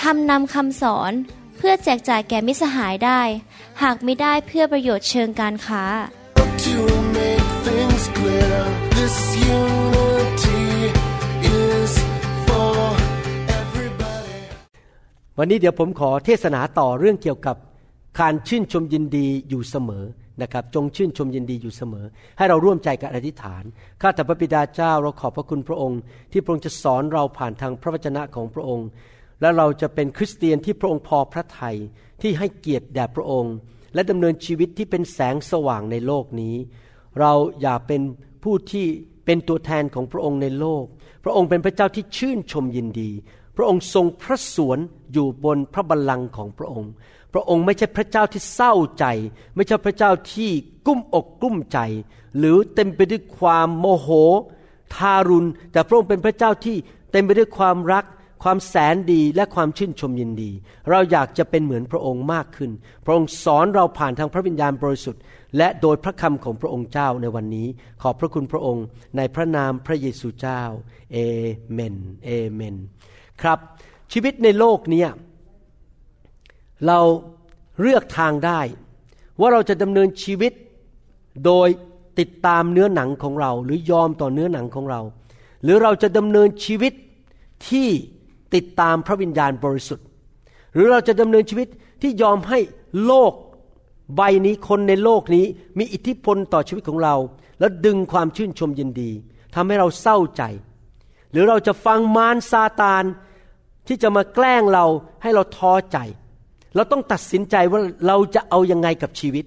[0.00, 1.12] ทำนำคำสอน
[1.56, 3.20] เพื่อแจกจ่ายแก่มิสหายได้
[3.82, 5.84] หากไม่ได้เพื่อประโยชน์เชิงการค้า
[6.66, 6.78] To
[7.18, 8.58] make things clear,
[8.98, 9.16] this
[9.58, 10.64] unity
[11.62, 11.92] is
[12.46, 12.78] for
[13.60, 14.40] everybody.
[15.38, 17.56] วันนี้เดี๋ยวผมขอเทศนาต่อเรื่องเกี่ยวกับ
[18.20, 20.04] การชื่นชมยินดีอยู่เสมอ
[20.42, 22.04] นะครับจงชื่นชมยินดีอยู่เสมอ
[22.38, 23.64] ให้เราร่วมใจกันอธิษฐาน
[24.00, 26.00] ข้าแต่พระบิดาเจ้าเราขอบพระคุณพระองค์
[26.32, 28.86] ที่พระองค์จะสอนเราผ่านทางพระวจนะของพระองค์
[29.40, 31.76] และเราจะเป็นคริสเตียนที่พระองค์พอพระทัย
[32.22, 33.54] ที่ให้เกียรติแด่พระองค์
[33.94, 36.54] และดำเนินชีวิตที่เป็นแสงสว่างในโลกนี้
[37.20, 38.02] เราอย่าเป็น
[38.44, 38.86] ผู้ที่
[39.26, 40.84] เป็นตัวแทนของพระองค์ในโลก
[41.24, 43.10] พระองค์เป็นพระเจ้าที่ชื่นชมยินดี
[43.56, 44.78] พระองค์ทรงพระสวน
[45.12, 46.90] อยู่บนพระบัลลังก์ของพระองค์
[47.32, 49.04] พระองค์ไม่ใช่พระเจ้าที่เศร้าใจ
[49.54, 50.50] ไม่ใช่พระเจ้าที่
[50.86, 51.78] กุ้มอกกุ้มใจ
[52.38, 54.08] หรือเต็มไปด้วยความโมโห
[54.94, 56.76] ทารุณ แต่พระองค์เป็นพระเจ้าที่
[57.12, 58.04] เต็มไปด้วยความรัก
[58.42, 60.50] ความแสนดีและความชื่นชมยินดี
[60.90, 62.70] เราอยากจะเป็นเหมือนพระองค์มากขึ้น
[63.04, 65.22] พระองค์สอนเราผ่านทางพระวิญญาณบริสุทธิ์
[65.56, 67.66] และโดยพระคำของพระองค์เจ้าในวันนี้
[68.02, 68.84] ขอบพระคุณพระองค์
[69.16, 70.62] ในพระนามพระเยซูเจ้า
[71.12, 71.18] เอ
[71.72, 72.76] เมน เอเมน
[73.42, 73.58] ครับ
[74.12, 75.04] ชีวิตในโลกนี้
[76.86, 77.00] เรา
[77.80, 78.60] เลือกทางได้
[79.40, 80.52] ว่าเราจะดำเนินชีวิต
[81.46, 81.68] โดย
[82.18, 85.00] ติดตามเนื้อหนังของเรา หรือยอมต่อเนื้อหนังของเรา
[85.62, 86.92] หรือเราจะดำเนินชีวิต
[87.68, 87.88] ที่
[88.56, 90.06] ติดตามพระวิญญาณบริสุทธิ์
[90.74, 91.68] หรือเราจะดำเนินชีวิต
[92.02, 92.58] ที่ยอมให้
[93.06, 93.32] โลก
[94.16, 95.44] ใบนี้คนในโลกนี้
[95.78, 97.16] มีอิทธิพลต่อชีวิตของเรา
[97.60, 99.10] แล้วดึงความชื่นชมยินดี
[99.54, 100.42] ทำให้เราเศร้าใจ
[101.32, 103.04] หรือเราจะฟังมารซาตาน
[103.86, 104.86] ที่จะมาแกล้งเรา
[105.22, 105.98] ให้เราท้อใจ
[106.74, 109.44] เราต้องตัดสินใจว่าเราจะเอายังไงกับชีวิต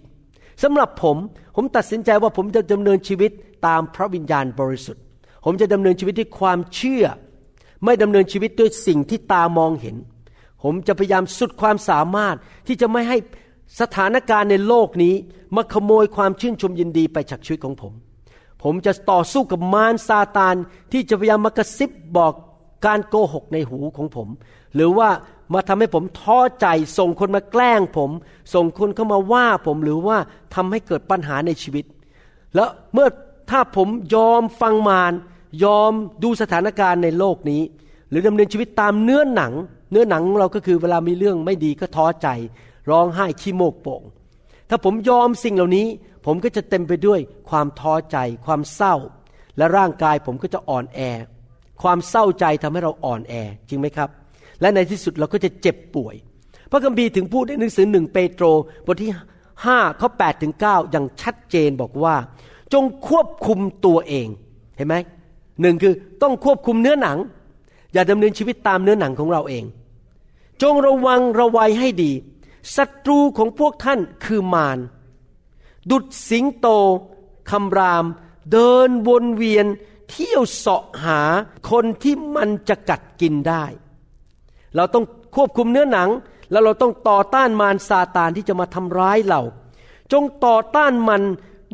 [0.63, 1.17] สำหรับผม
[1.55, 3.31] ผมตัดสินใจว่าผมจะดำเนินชีวิต
[3.67, 5.03] ตามพระวิญญาณบริสุทธิ์
[5.45, 7.05] ผมจะดำเนินชีวิตด้วยความเชื่อ
[7.85, 9.95] ไม่ดำเนินชีวิตด้วยสิ่งที่ตามองเห็น
[10.63, 12.35] ผมจะพยายามสุดความสามารถ
[12.67, 13.17] ที่จะไม่ให้
[13.81, 15.15] สถานการณ์ในโลกนี้
[15.55, 17.93] มาขโมยความชื่นชมยินดีไปจากชีวิตของผม
[18.63, 20.55] ผมจะต่อสู้กับมารซาตาน
[20.91, 22.33] ที่จะพยายามมากระซิบบอก
[22.85, 24.27] การโกหกในหูของผม
[24.75, 25.09] หรือว่า
[25.53, 26.67] มาทำให้ผมท้อใจ
[26.97, 28.11] ส่งคนมาแกล้งผม
[28.53, 30.17] ส่งคนเข้ามาว่าผมหรือว่า
[30.55, 31.85] ทำให้เกิดปัญหาในชีวิต
[32.55, 33.07] แล้วเมื่อ
[33.49, 35.13] ถ้าผมยอมฟังมาร
[35.63, 35.91] ยอม
[36.23, 37.61] ดูสถานการณ์ในโลกนี้
[38.09, 39.53] หรือดำเนินชีวิตตามเนื้อหนัง
[39.91, 42.27] เนื้อหนังเราก็คือเวลามีเรื่องไม่ดีก็ท้อใจ
[42.89, 44.03] ร้องไห้ขี้โมกโป่ง
[44.69, 45.87] ถ้าผมยอมสิ่งเหล่านี้
[46.25, 48.95] ผมก็จะเต็มไปด้วยความท้อใจ ความเศร้า
[49.57, 50.99] และร่างกายผมก็จะอ่อนแอ
[51.81, 53.33] ความเศร้าใจทำให้เราอ่อนแอ
[53.69, 54.09] จริงไหมครับ
[54.61, 56.15] และในที่สุดเราก็จะเจ็บป่วย
[56.71, 58.45] พระคัมภีร์ถึงพูดในหนังสือหนึ่งเปโตร
[58.85, 59.11] บทที่
[59.55, 62.15] 5ข้อ8ถึง9อย่างชัดเจนบอกว่า
[62.73, 64.27] จงควบคุมตัวเอง
[64.75, 64.95] เห็นไหม
[65.61, 67.17] หนึ่งคือต้องควบคุมเนื้อหนัง
[67.93, 69.63] อย่าดำเนินชีวิตตามเนื้อหนังของเราเอง
[70.61, 72.11] จงระวังระวัยให้ดี
[72.75, 74.79] ศัตรูของพวกท่านคือมาร
[75.91, 76.67] ดุดสิงโต
[77.51, 78.05] คำราม
[78.51, 79.65] เดินวนเวียน
[80.09, 81.21] เที่ยวเสาะหา
[81.69, 83.65] คนที่มันจะกัดกินได้
[84.75, 85.05] เราต้อง
[85.35, 86.09] ควบคุมเนื้อหนัง
[86.51, 89.41] แล้วเราต้องต่อต้านมารซาตานที่จะมาทำร้ายเรา
[90.11, 91.21] จงต่อต้านมัน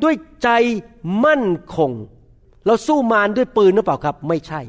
[0.03, 0.50] ด้วยใจ
[1.25, 1.45] มั่น
[1.75, 1.91] คง
[2.66, 4.62] เราสู้มารด้วยปืนหรือเปล่าครับ ไม่ใช่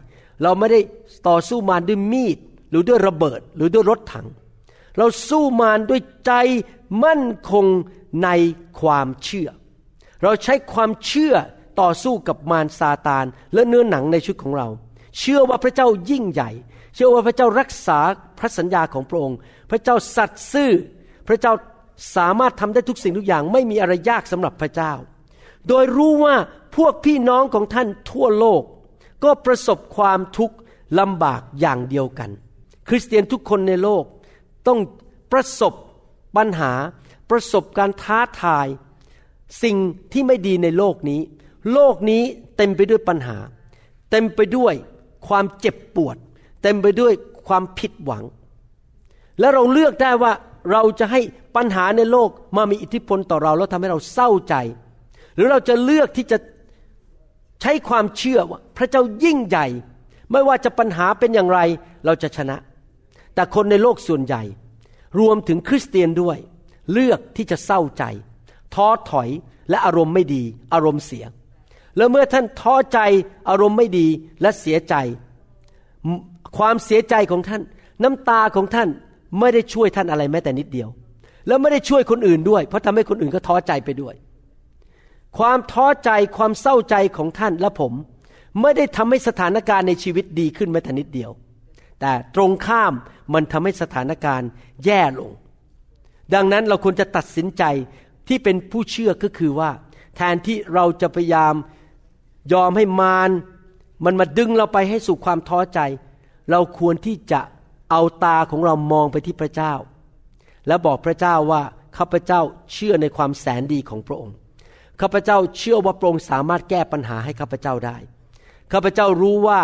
[0.43, 0.81] เราไม่ได้
[1.29, 2.39] ต่อสู้มารด้วยมีด
[2.71, 4.27] หรือด้วยระเบิด หรือด้วยรถถัง
[4.99, 6.33] เราสู้มารด้วยใจ
[7.05, 7.67] มั่นคง
[8.25, 8.29] ใน
[8.81, 9.49] ความเชื่อ
[10.23, 11.35] เราใช้ความเชื่อ
[11.81, 13.25] ต่อสู้กับมารซาตาน
[13.55, 14.69] และเนื้อหนังในชีวิตของเรา
[15.19, 16.51] เชื่อว่าพระเจ้ายิ่งใหญ่
[16.95, 17.99] เชื่อว่าพระเจ้ารักษา
[18.39, 19.39] พระสัญญาของพระองค์
[19.71, 20.71] พระเจ้าสัตย์ซื่อ
[21.29, 21.53] พระเจ้า
[22.17, 24.93] สามารถทำได้ทุกสิ่งทุกอย่าง ไม่มีอะไรยากสำหรับพระเจ้า
[25.69, 26.37] โดยรู้ว่า
[26.77, 28.63] พวกพี่น้องของท่านทั่วโลก
[29.25, 30.57] ก็ประสบความทุกข์
[30.99, 32.31] ลำบากอย่างเดียวกัน
[32.89, 34.05] คริสเตียนทุกคนในโลก
[34.67, 34.79] ต้อง
[35.33, 35.75] ประสบ
[36.37, 36.73] ปัญหา
[37.31, 38.67] ประสบการท้าทาย
[39.63, 39.77] สิ่ง
[40.13, 41.21] ที่ไม่ดีในโลกนี้
[41.73, 42.23] โลกนี้
[42.57, 43.37] เต็มไปด้วยปัญหา
[44.11, 44.75] เต็มไปด้วย
[45.29, 46.17] ความเจ็บปวด
[46.63, 47.13] เต็มไปด้วย
[47.47, 48.25] ความผิดหวัง
[49.41, 50.33] และเราเลือกได้ว่า
[50.73, 51.21] เราจะให้
[51.57, 54.55] ปัญหาในโลกมามีอิทธิพลต่อเราแล้วทำให้เราเศร้าใจ
[55.37, 56.39] หรือเราจะเลือกที่จะ
[57.63, 59.67] ใช้ความเชื่อว่าพระเจ้ายิ่งใหญ่
[60.33, 61.61] ไม่ว่าจะปัญหาเป็นอย่างไร
[62.07, 62.57] เราจะชนะ
[63.35, 64.43] แต่คนในโลกส่วนใหญ่
[65.21, 66.39] รวมถึงคริสเตียนด้วย
[66.93, 68.05] เลือกที่จะเศร้าใจ
[68.75, 69.29] ท้อถอย
[69.71, 70.43] และอารมณ์ไม่ดี
[70.75, 71.25] อารมณ์เสีย
[71.97, 72.99] แล้วเมื่อท่านท้อใจ
[73.49, 74.07] อารมณ์ไม่ดี
[74.43, 74.95] และเสียใจ
[76.59, 77.63] ความเสียใจของท่าน
[78.03, 78.89] น้ำตาของท่าน
[79.41, 80.89] ไม่ได้ช่วยท่านอะไรแม้แต่นิดเดียว
[81.47, 84.15] แล้วไม่ได้ช่วยคนอื่นด้วย เพราะทำให้คนอื่นก็ท้อใจไปด้วย
[85.39, 87.93] ความท้อใจความเศร้าใจของท่านและผม
[88.61, 91.31] ไม่ได้ทำให้สถานการณ์ในชีวิตดีขึ้นแม้แต่นิดเดียว
[92.01, 92.93] แต่ตรงข้าม
[93.35, 94.49] มันทำให้สถานการณ์
[94.85, 95.33] แย่ลง
[96.35, 97.65] ดังนั้นเราควรจะตัดสินใจ
[98.29, 99.71] ที่เป็นผู้เชื่อก็คือว่า
[100.17, 101.55] แทนที่เราจะพยายาม
[102.53, 103.31] ยอมให้มาร
[104.05, 105.81] มันมาดึงเราไปให้สู่ความท้อใจ
[106.51, 107.41] เราควรที่จะ
[107.91, 109.75] เอาตาของเรามองไปที่พระเจ้า
[110.67, 111.63] และบอกพระเจ้าว่า
[111.97, 112.41] ข้าพเจ้า
[112.73, 114.37] เชื่อในความแสนดีของพระองค์
[115.01, 117.97] ข้าพเจ้าเชื่อว่าพระองค์สามารถแก้ปัญหาให้ข้าพเจ้าได้
[118.73, 119.61] ข้าพเจ้ารู้ว่า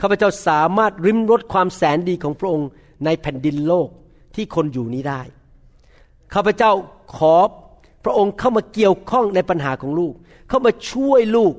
[0.00, 2.68] ข้าพเจ้าสามารถริมรถความแสนดีของพระองค์
[3.04, 3.88] ในแผ่นดินโลก
[4.34, 5.22] ที่คนอยู่นี้ได้
[6.34, 6.70] ข้าพเจ้า
[7.16, 7.34] ขอ
[8.04, 10.14] พระองค์เข้ามาเกี่ยวข้องในปัญหาของลูก
[10.48, 11.54] เข้ามาช่วยลูก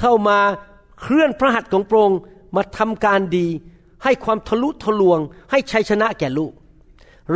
[0.00, 0.38] เข้ามา
[1.00, 2.18] เคลื่อนพระหัตถ์ของพระองค์
[2.56, 3.48] มาทำการดี
[4.04, 5.18] ให้ความทะลุทะลวง
[5.50, 6.52] ให้ชัยชนะแก่ลูก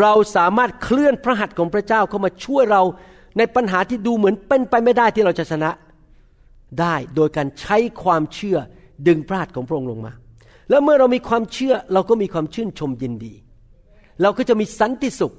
[0.00, 2.82] เราสามารถเคลื่อนพระหัตถ์ของพระเจ้าเข้ามาช่วยเรา
[3.38, 5.70] ในปัญหาที่ดูเหมือนเป็นไปไม่ได้ที่เราจะชนะ
[6.80, 8.58] ได้โดยการใช้ความเชื่อ
[9.06, 10.12] ดึงพระหัตถ์ของพระองค์ลงมา
[10.70, 13.32] แล้วเมื่อเรามีความเชื่อเราก็มีความชื่นชมยินดี
[14.22, 15.32] เราก็จะมีสันติสุข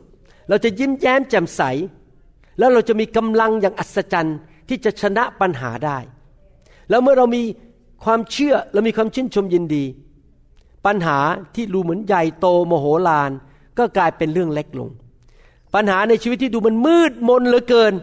[0.50, 1.62] เราจะยิ้มแย้มแจ่มใส
[2.60, 4.38] แล้วเราจะมีกำลังอย่างอัศจรรย์
[4.70, 5.98] ที่จะชนะปัญหาได้
[6.90, 7.44] แล้วเมื่อเรามี
[8.04, 9.84] ความเชื่อเรามีความชื่นชมยินดี
[10.86, 11.18] ปัญหา
[11.56, 13.32] ที่ดูเหมือนใหญ่โตโมโหลาน
[13.78, 14.90] ก็กลายเป็นเรื่องเล็กลง
[15.74, 17.94] ปัญหาในชีวิตที่ดูมันมืดมนเหลือเกิน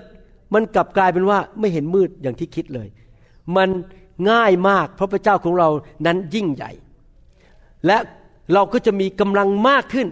[0.55, 2.89] มันกลับกลายเป็นว่าไม่เห็นมืดอย่างที่คิดเลย
[3.57, 3.69] มัน
[4.31, 5.69] ง่ายมากเพราะพระเจ้าของเรา
[6.07, 6.71] นั้นยิ่งใหญ่
[7.87, 7.97] และ
[8.53, 10.09] เราก็จะมีกำลังมากขึ้น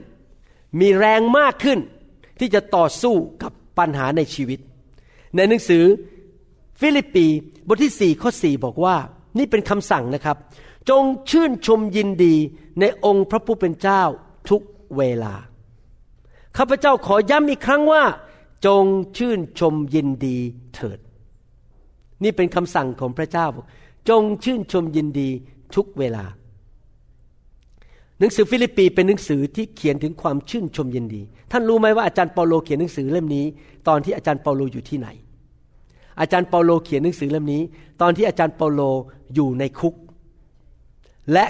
[0.80, 1.78] มีแรงมากขึ้น
[2.40, 4.58] ที่จะต่อสู้กับปัญหาในชีวิต
[5.36, 5.84] ในหนังสือ
[6.80, 7.26] ฟิลิปปี
[7.68, 8.96] บทที่สี่ข้อสี่บอกว่า
[9.38, 10.36] นี่เป็นคำสั่งนะครับ
[10.90, 12.34] จงชื่นชมยินดี
[12.80, 14.02] ในองค์พระผู้เป็นเจ้า
[14.50, 14.62] ทุก
[14.96, 15.34] เวลา
[16.56, 18.02] ข้าพเจ้าขอย้ำอีกครั้งว่า
[18.66, 18.84] จง
[19.16, 20.36] ชื่นชมยินดี
[20.74, 20.98] เถิด
[22.22, 23.46] นี่เป็นคำสั่งของพระเจ้า
[24.08, 25.28] จงชื่นชมยินดี
[25.74, 26.24] ทุกเวลา
[28.18, 31.22] หนังสือฟิลิปปีเป็นหนังสือที่เขียนถึงความชื่นชมยินดี
[31.52, 33.46] ท่านรู้ไหมว่าอาจารย์เปาโลเขียนหนังสือเล่มนี้
[33.88, 35.08] ตอนที่อาจารย์เปาโลอยู่ที่ไหน
[36.20, 37.62] อาจารย์เปาโลเขียนหนังสือเล่มนี้
[38.00, 38.80] ตอนที่อาจารย์เปาโล
[39.34, 39.94] อยู่ในคุก
[41.32, 41.44] และ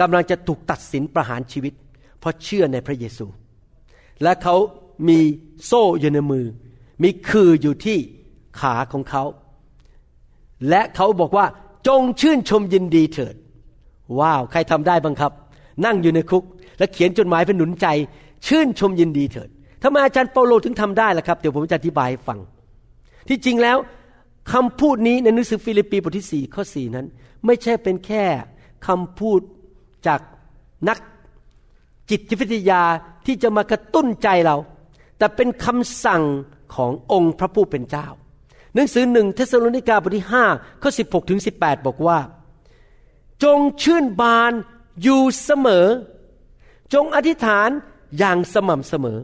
[0.00, 1.74] กำลังจะถูกตัดสินประหารชีวิต
[2.18, 3.26] เพราะเชื่อในพระเยซู
[4.22, 4.56] และเขา
[5.08, 5.18] มี
[5.66, 6.46] โซ่อยู่ในมือ
[7.02, 7.98] มีคืออยู่ที่
[8.60, 9.24] ขาของเขา
[10.68, 11.46] และเขาบอกว่า
[11.88, 13.34] จงชื่นชมยินดีเถิด
[14.18, 15.32] ว้าว ใครทำได้บ้างครับ
[15.84, 16.44] นั่งอยู่ในคุก
[16.78, 17.86] และเขียนจดหมายเป็นหนุนใจ
[18.46, 19.48] ชื่นชมยินดีเถิด
[19.82, 22.38] ทำไมอาจารย์เปาโลถึงทำได้ล่ะครับ เดี๋ยวผมจะอธิบายให้ฟัง
[23.28, 23.76] ที่จริงแล้ว
[24.52, 27.06] คำพูดนี้ในหนังสือฟิลิปปีบทที่สี่ข้อสี่นั้น
[27.46, 28.24] ไม่ใช่เป็นแค่
[28.86, 29.40] คำพูด
[30.06, 30.20] จาก
[30.88, 30.98] นัก
[32.10, 32.82] จิตวิทยา
[33.26, 34.56] ที่จะมากระตุ้นใจเรา
[35.18, 36.22] แต่เป็นคำสั่ง
[36.74, 38.06] ขององค์พระผู้เป็นเจ้า
[38.74, 40.44] หนังสือหนึ่งเทสโลนิกาบทที่ห้า
[40.82, 42.18] ข้อสิบหกถึงสิบแปดบอกว่า
[43.44, 44.52] จงชื่นบาน
[45.02, 45.86] อยู่เสมอ
[46.94, 47.68] จงอธิษฐาน
[48.18, 49.18] อย่างสม่ำเสมอ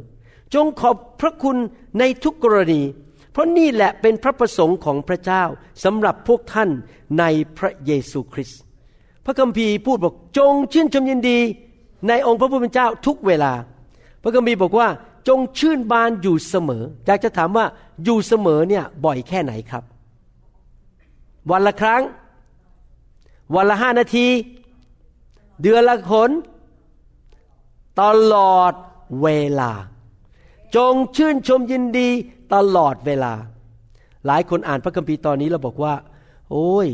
[0.55, 1.59] จงขอบพระคุณ
[1.99, 2.83] ในทุกกรณี
[3.33, 5.45] เพราะนี่แหละเป็นพระประสงค์ของพระเจ้า
[5.85, 6.71] สำหรับพวกท่าน
[7.19, 7.25] ใน
[7.59, 8.61] พระเยซูคริสต์
[9.25, 11.39] พระคัมภีร์พูดบอกจงชื่นชมยินดี
[12.09, 13.53] ในองค์พระผู้เป็นเจ้าทุกเวลา
[14.23, 14.89] พระคัมภีร์บอกว่า
[15.29, 17.67] จงชื่นบานอยู่เสมออยากจะถามว่า
[18.05, 19.85] อยู่เสมอเนี่ยบ่อยแค่ไหนครับ
[21.50, 22.03] วันละครั้ง
[23.55, 24.27] วันละห้านาที
[25.62, 26.31] เดือนละคน
[28.03, 28.73] ตลอด
[29.23, 29.29] เว
[29.61, 29.73] ลา
[30.77, 32.09] จงชื่นชมยินดี
[32.55, 33.33] ตลอดเวลา
[34.27, 35.95] หลายคนอ่านพระคัมภีร์ตอนนี้แล้วบอกว่า
[36.50, 36.89] โอ้ย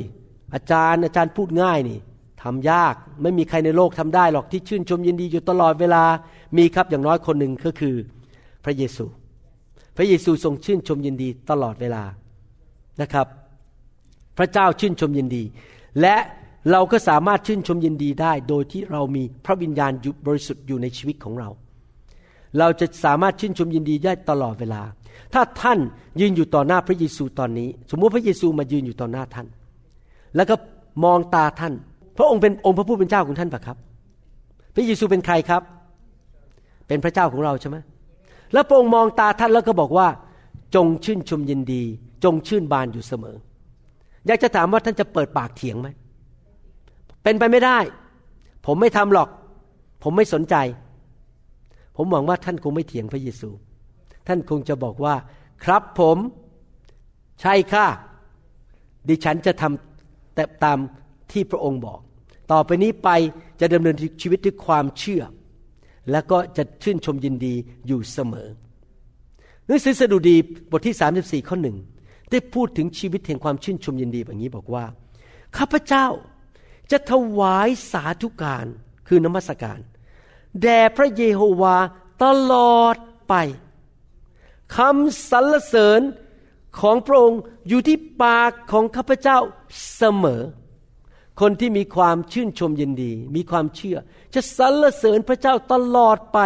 [0.55, 1.99] อาจารย์อาจารย์พูดง่ายนี่
[2.43, 6.05] ทำยากไม่มีใครในโลกทำได้หรอกที่ชื่นชมยินดีอยู่ตลอดเวลา
[6.57, 7.95] มีครับอย่างน้อยคนหนึ่งก็คือ
[8.65, 9.05] พระเยซู
[9.97, 12.05] พระเยซูทรงชื่นชมยินดีตลอดเวลา
[13.03, 13.27] นะครับ
[14.39, 15.43] พระเจ้าชื่นชมยินดี
[16.01, 16.17] และ
[16.71, 19.93] เราก็สามารถชื่นชมยินดีได้ โดยที่เรามีพระวิญญาณ
[20.27, 21.49] บริสุทธิ์อยู่ในชีวิตของเรา
[22.59, 24.83] เราจะสามารถชื่นชมยินดีได้ตลอดเวลา
[25.35, 25.79] ถ้าท่าน
[26.21, 29.47] ยืนอยู่ต่อหน้าพระเยซูตอนนี้ สมมุติพระเยซูมายืนอยู่ต่อหน้าท่าน
[30.37, 30.55] แล้วก็
[31.05, 31.75] มองตาท่าน
[32.17, 33.77] พระองค์เป็นองค์พระผู้เป็นเจ้าของท่านปะครับ
[34.75, 35.63] พระเยซูเป็นใครครับ
[36.87, 37.77] เป็นพระเจ้าของเราใช่ไหม
[38.53, 40.09] แล้วพระองค์มองตาท่านแล้วก็บอกว่า
[40.75, 41.83] จงชื่นชมยินดี
[42.25, 43.37] จงชื่นบานอยู่เสมอ
[44.27, 45.89] อยากจะถามว่าท่านจะเปิดปากเถียงไหม
[47.23, 47.79] เป็นไปไม่ได้
[48.67, 49.29] ผมไม่ทำหรอก
[50.03, 50.55] ผมไม่สนใจ
[51.97, 53.51] ผมหวังว่าท่านคงไม่เถียงพระเยซู
[54.27, 55.15] ท่านคงจะบอกว่า
[55.65, 56.19] ครับผม
[57.41, 57.87] ใช่ค่ะ
[59.09, 60.79] ดิฉันจะทำแต่ตาม
[61.33, 62.01] ที่พระองค์บอก
[62.53, 63.09] ต่อไปนี้ไป
[63.61, 65.23] จะดำเนินชีวิตด้วยความเชื่อ
[66.11, 67.55] แล้วก็จะชื่นชมยินดี
[67.87, 68.49] อยู่เสมอ
[69.67, 70.37] หนังสือสดุดี
[70.71, 71.77] บทที่ 34 ข้อหนึ่ง
[72.31, 74.85] ได้พูดถึงชีวิตแห่งความชื่นชมยินดีแบบนี้บอกว่า
[75.57, 76.07] ข้าพเจ้า
[76.91, 78.67] จะถวายสาธุการ
[79.09, 79.79] คือนมัสการ
[80.63, 81.77] แด่พระเยโฮวา
[82.25, 82.97] ตลอด
[83.29, 83.35] ไป
[84.77, 86.01] คำสรรเสริญ
[86.81, 89.39] ของพระองค์อยู่ที่ปากของข้าพเจ้า
[89.97, 90.43] เสมอ
[91.41, 93.99] คนที่มีความชื่นชมยินดี มีความเชื่อ
[94.35, 96.39] จะสรรเสริญพระเจ้าตลอดไป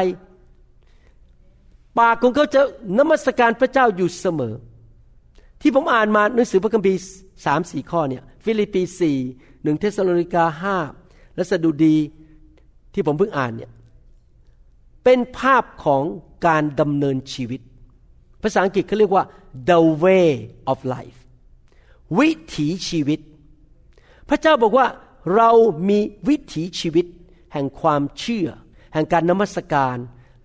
[1.99, 2.61] ปากของเขาจะ
[2.99, 4.55] นมัสการพระเจ้าอยู่เสมอ
[5.61, 6.99] ที่ผมอ่านมาหนังสือพระคัมภีร์
[7.47, 9.17] สามสี่ข้อเนี่ยฟิลิปปีสี่
[9.63, 10.77] หนึ่งเทสโลนิกาห้า
[11.35, 11.97] และสดุดี
[12.95, 13.71] ที่ผมเพิ่งอ่านเนี่ย
[15.05, 16.03] เป็นภาพของ
[16.47, 17.61] การดำเนินชีวิต
[18.43, 19.25] ภาษาอังกฤษเขาเรียกว่า
[19.71, 20.31] the way
[20.73, 21.19] of life
[22.19, 23.21] วิถีชีวิต
[24.31, 24.87] พระเจ้าบอกว่า
[25.37, 25.51] เรา
[25.89, 27.07] มีวิถีชีวิต
[27.53, 28.49] แห่งความเชื่อ
[28.93, 29.97] แห่งการนมัสการ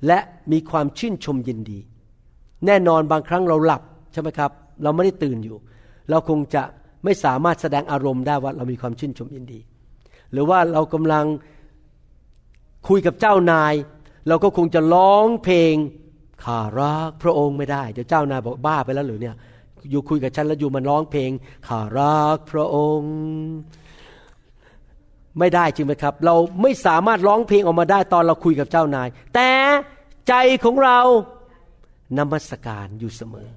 [0.08, 0.20] และ
[0.51, 1.80] มีความชื่นชมยินดี
[2.65, 4.51] แน่นอนบางครั้งเราหลับใช่ไหมครับ
[4.84, 5.58] เราไม่ได้ตื่นอยู่
[6.10, 6.63] เราคงจะ
[7.04, 9.60] ไม่สามารถแสดงอารมณ์ได้ว่าเรามีความชื่นชมยินดี
[10.32, 11.25] หรือว่าเรากำลัง
[12.88, 13.74] คุยกับเจ้านาย
[14.27, 15.75] เราก็คงจะร้องเพลง
[16.44, 19.36] ขารักพระองค์ไม่ได้ เดี๋ยวเจ้านายบอกบ้าไปแล้วหรือเนี่ย
[19.89, 21.32] อยู่คุยกับฉันแล้วอยู่มันร้องเพลง
[21.68, 23.13] ข้ารักพระองค์
[25.39, 29.50] ไม่ได้จริงไหมครับ เราไม่สามารถร้องเพลงออกมาได้ตอนเราคุยกับเจ้านาย แต่
[30.27, 31.00] ใจของเรา
[32.18, 33.48] นมัสการอยู่เสมอ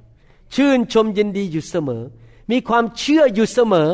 [0.54, 2.02] ชื่นชมยินดีอยู่เสมอ
[2.50, 3.90] มีความเชื่ออยู่เสมอ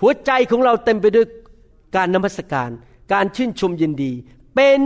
[0.00, 1.26] หัวใจของเราเต็มไปด้วย
[1.96, 2.70] การนมัสการ
[3.12, 4.12] การชื่นชมยินดี
[4.54, 4.78] เป็น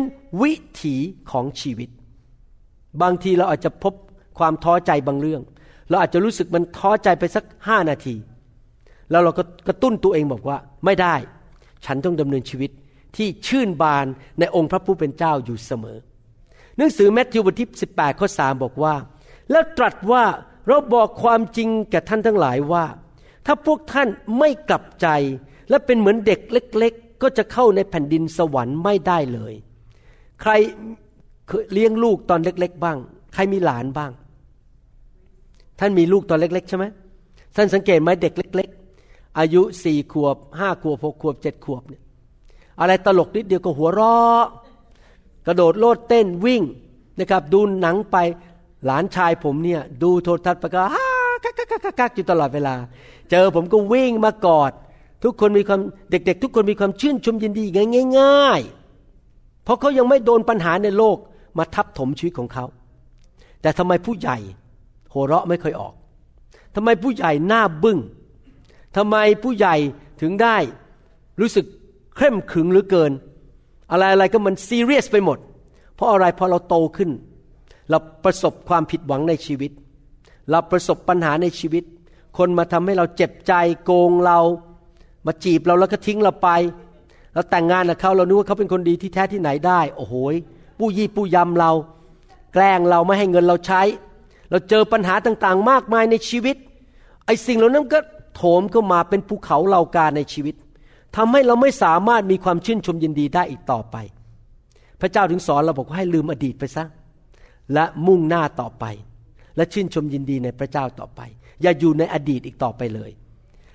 [0.42, 0.96] วิถี
[1.30, 1.90] ของชีวิต
[3.02, 3.94] บางทีเราอาจจะพบ
[4.38, 5.42] ความท้อใจบางเรื่อง
[5.88, 8.14] เราอาจจะรู้สึกมันท้อใจไปสักห้านาที
[9.10, 11.14] แล้วเราก็กระตุ้นตัวเองบอกว่าไม่ได้
[11.84, 12.70] ฉันต้องดำเนินชีวิต
[13.16, 14.06] ที่ชื่นบาน
[14.38, 15.98] ในองค์พระผู้เป็นเจ้าอยู่เสมอ
[16.76, 18.94] หนังสือแมทธิวบทที่18ข้อ3บอกว่า
[19.50, 20.24] แล้วตรัสว่า
[20.68, 22.84] เราบอกความจริงแก่ท่านทั้งหลายว่า
[23.46, 25.08] ถ้าพวกท่านไม่กลับใจ
[25.70, 29.54] และเป็นเหมือนเด็กเล็ก ๆ ก็จะเข้าในแผ่นดินสวรรค์ไม่ได้เลย
[30.42, 30.52] ใคร
[31.48, 32.98] เคยเลี้ยงลูกตอนเล็ก ๆ บ้าง
[33.34, 34.10] ใครมีหลานบ้าง
[35.78, 36.84] ท่านมีลูกตอนเล็ก ๆ ใช่ไหม
[37.56, 38.68] ท่านสังเกตไหมเด็กเล็ก
[39.02, 42.02] ๆ อายุสี่ขวบห้าขวบหกขวบเจ็ดขวบเนี่ย
[42.80, 44.44] อะไรตลกนิดเดียวก็หัวเราะ
[45.46, 46.62] กระโดดโลดเต้นวิ่ง
[47.18, 48.16] นะครับ ดูหนังไป
[48.84, 51.08] หลานชายผมเนี่ย ดูโทรทัศน์ไปก็ฮ่า
[51.44, 52.74] กักกักกักกักอยู่ตลอดเวลา
[53.30, 54.72] เจอผมก็วิ่งมากอด
[55.24, 55.80] ทุกคนมีความ
[56.10, 57.64] เด็ก ๆ ทุกคนมีความชื่นชมยินดี
[58.18, 58.60] ง่าย
[59.12, 61.16] ๆ เพราะเขายังไม่โดนปัญหาในโลก
[61.58, 62.64] มาทับถมชีวิตของเขา
[63.62, 64.38] แต่ทำไมผู้ใหญ่
[65.16, 65.94] หัวเราะไม่เคยออก
[66.74, 67.98] ทำไมผู้ใหญ่หน้าบึง้ง
[68.96, 69.76] ทำไมผู้ใหญ่
[70.20, 70.56] ถึงได้
[71.40, 71.66] รู้สึก
[72.14, 73.12] เคร่มขึงหลือเกิน
[73.90, 75.38] อะไรอะไรก็มันซีเรียสไปหมด
[75.94, 77.10] เพราะอะไรพอเราโตขึ้น
[77.90, 79.70] เราประสบความผิดหวังในชีวิต
[80.50, 81.84] เราประสบปัญหาในชีวิต
[82.38, 83.52] คนมาทำให้เราเจ็บใจ
[83.84, 84.38] โกงเรา
[85.26, 86.48] มาจีบเราแล้วก็ทิ้งเราไป
[87.34, 90.14] เราแต่งงานกับเขาเรานึกว่าเขาเป็นคนดีที่แท้ที่ไหนได้ โอ้โห
[90.78, 91.72] ผู้ยี่ผู้ยำเรา
[92.52, 93.82] แกล้งเราไม่ให้เงินเราใช้
[94.50, 96.56] เราเจอปัญหาต่างๆ มากมายในชีวิต
[97.26, 98.00] ไอ้สิ่งเหล่านั้นก็
[98.36, 100.54] โถมเข้ามาเป็นภูเขาเหล่ากาในชีวิต
[101.16, 103.96] ทำให้เราไม่สามารถมีความชื่นชมยินดีได้อีกต่อไป
[105.00, 106.84] พระเจ้าถึงสอนเราบอกว่าให้ลืมอดีตไปซะ
[107.74, 108.84] และมุ่งหน้าต่อไป
[109.56, 111.20] และชื่นชมยินดีในพระเจ้าต่อไป
[111.62, 113.10] อย่าอยู่ในอดีตอีกต่อไปเลย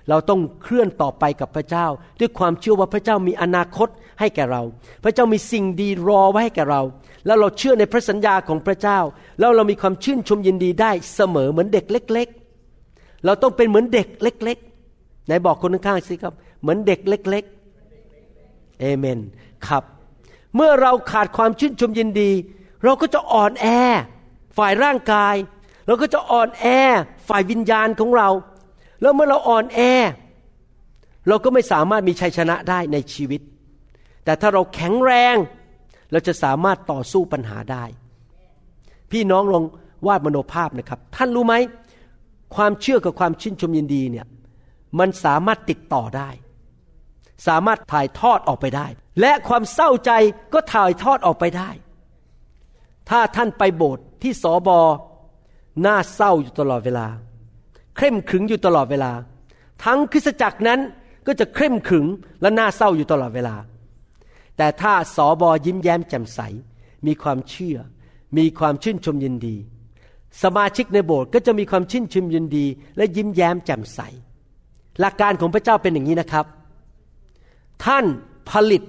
[0.08, 1.86] เราต้องเคลื่อนต่อไปกับพระเจ้า
[2.20, 3.88] ด้วยความเชื่อว่าพระเจ้ามีอนาคต
[4.20, 4.62] ให้แก่เรา
[5.04, 6.82] พระเจ้ามีสิ่งดีรอไว้ให้แก่เรา
[7.26, 8.98] แล้วเราเชื่อในพระสัญญาของพระเจ้า
[9.38, 12.28] แล้วเรามีความชื่นชมยินดีได้เสมอเหมือนเด็กเล็ก
[12.76, 19.18] ๆ เราต้องเป็นเหมือนเด็กเล็กๆไหนบอกคนข้างๆสิครับ เหมือนเด็กเล็กๆเอเมน
[19.66, 19.82] ครับ
[20.56, 22.30] เมื่อเราขาดความชื่นชมยินดี
[22.84, 23.66] เราก็จะอ่อนแอ
[24.58, 25.34] ฝ่ายร่างกาย
[25.86, 26.66] เราก็จะอ่อนแอ
[27.28, 28.28] ฝ่ายวิญญาณของเรา
[29.02, 29.80] แล้วเมื่อเราอ่อนแอ
[31.28, 33.40] เราก็ไม่สามารถมีชัยชนะได้ในชีวิต
[34.24, 35.36] แต่ถ้าเราแข็งแรง
[36.12, 37.84] เราจะสามารถต่อสู้ปัญหาได้
[39.10, 39.64] พี่น้องลอง
[40.06, 41.54] วาดมโนภาพนะครับ ท่านรู้ไหม
[42.56, 44.26] ความเชื่อกับความชื่นชมยินดีเนี่ย
[44.98, 46.30] มันสามารถติดต่อได้
[47.46, 48.86] สามารถถ่ายทอดออกไปได้
[49.20, 50.10] และความเศร้าใจ
[50.54, 51.70] ก็ถ่ายทอดออกไปได้
[53.10, 54.80] ถ้าท่านไปโบสถ์ที่สอบอ
[55.82, 57.06] หน้าเศร้าอยู่ตลอดเวลา
[57.96, 59.12] เคร่มขึงอยู่ตลอดเวลา
[59.84, 60.80] ทั้งคริสตจักรนั้น
[61.26, 62.06] ก็จะเคร่มขึง
[62.40, 63.54] และหน้าเศร้าอยู่ตลอดเวลา
[64.56, 66.40] แต่ถ้าสอบอยิ้มแย้มแจ่มใส
[67.06, 67.76] มีความเชื่อ
[68.38, 69.56] มีความชื่นชมยินดี
[70.42, 72.66] สมาชิกในโบสถ์ก็จะมีความชื่นชมยินดี
[72.96, 74.00] และยิ้มแย้มแจ่มใส
[75.00, 76.46] หลักการของพระเจ้าเป็นอย่างนี้นะครับ
[77.84, 78.04] ท่าน
[78.50, 78.82] ผลิต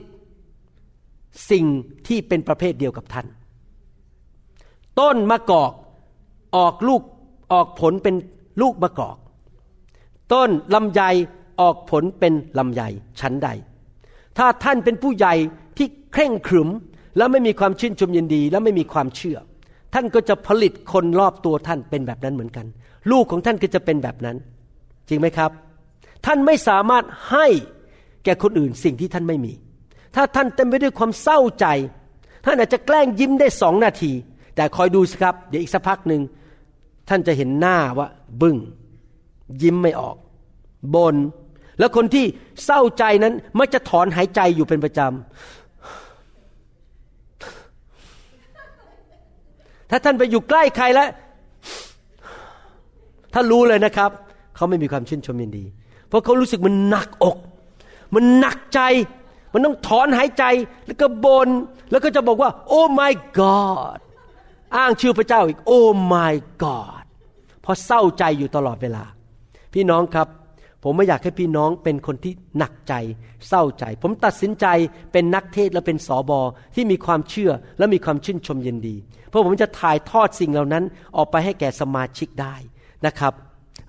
[1.52, 1.66] สิ่ง
[2.08, 3.28] ที่เป็นประเภทเดียวกับท่าน
[5.00, 5.72] ต้นมะกอก
[6.56, 7.02] ออกลูก
[7.54, 8.16] ออกผลเป็น
[8.62, 9.18] ลูกมะกอก
[10.34, 11.02] ต้นลำไย
[11.62, 12.82] ออกผลเป็นลำไย
[13.20, 13.50] ชั้นใด
[14.38, 15.34] ถ้าท่านเป็นผู้ใหญ่
[15.78, 16.70] ที่เคร่งขรึม
[17.18, 19.38] และไม่มีความชื่นชมยินดี และไม่มีความเชื่อ
[19.94, 22.66] ท่านก็จะผลิตคนรอบตัวท่านเป็นแบบนั้นเหมือนกัน
[23.12, 24.38] ลูกของท่านก็จะเป็นแบบนั้น
[25.10, 25.52] จริงไหมครับ
[26.26, 27.48] ท่านไม่สามารถให้
[28.24, 29.54] แก่คนอื่นสิ่งที่ท่านไม่มี
[30.16, 31.66] ถ้าท่านเต็มไปด้วยความเศร้าใจ
[32.46, 34.12] ท่านอาจจะแกล้งยิ้มได้สองนาที
[34.56, 36.22] แต่คอยดูสิครับ เดี๋ยวอีกสักพักหนึ่ง
[37.10, 38.08] ท่านจะเห็นหน้าว่า
[38.42, 38.58] บึง้ง
[39.62, 40.16] ยิ้มไม่ออก
[40.96, 41.16] บน
[41.80, 42.26] แล้วคนที่
[42.66, 45.10] เศร้าใจนั้นมักจะถอนหายใจอยู่เป็นประจำ
[49.90, 51.10] ถ้าท่านไปอยู่ใกล้ใครแล้ว
[53.34, 54.10] ถ้านรู้เลยนะครับ
[54.56, 55.66] เขาไม่มีความชื่นชมยินดี
[56.08, 57.38] เพราะเขารู้สึกมันหนักอก
[58.16, 58.82] มันหนักใจ
[59.54, 60.44] มันต้องถอนหายใจ
[60.86, 61.50] แล้วก็บน
[61.92, 64.00] แล้วก็จะบอกว่า โอ้ my god
[64.76, 65.82] อ้างชื่อพระเจ้าอีก โอ้
[66.14, 67.04] my god
[67.62, 69.04] เพราะเศร้าใจอยู่ตลอดเวลา
[69.74, 70.28] พี่น้องครับ
[70.84, 72.94] ผมไม่อยากให้พี่น้องเป็นคนที่หนักใจ
[73.48, 74.66] เศร้าใจ ผมตัดสินใจ
[75.12, 76.40] เป็นนักเทศและเป็นสอบอ
[76.76, 78.96] ที่มีความเชื่อและมีความชื่นชมยินดี
[79.28, 80.84] เพราะผมจะถ่ายทอดสิ่งเหล่านั้น
[81.18, 82.56] ออกไปให้แก่สมาชิกได้
[83.06, 83.34] นะครับ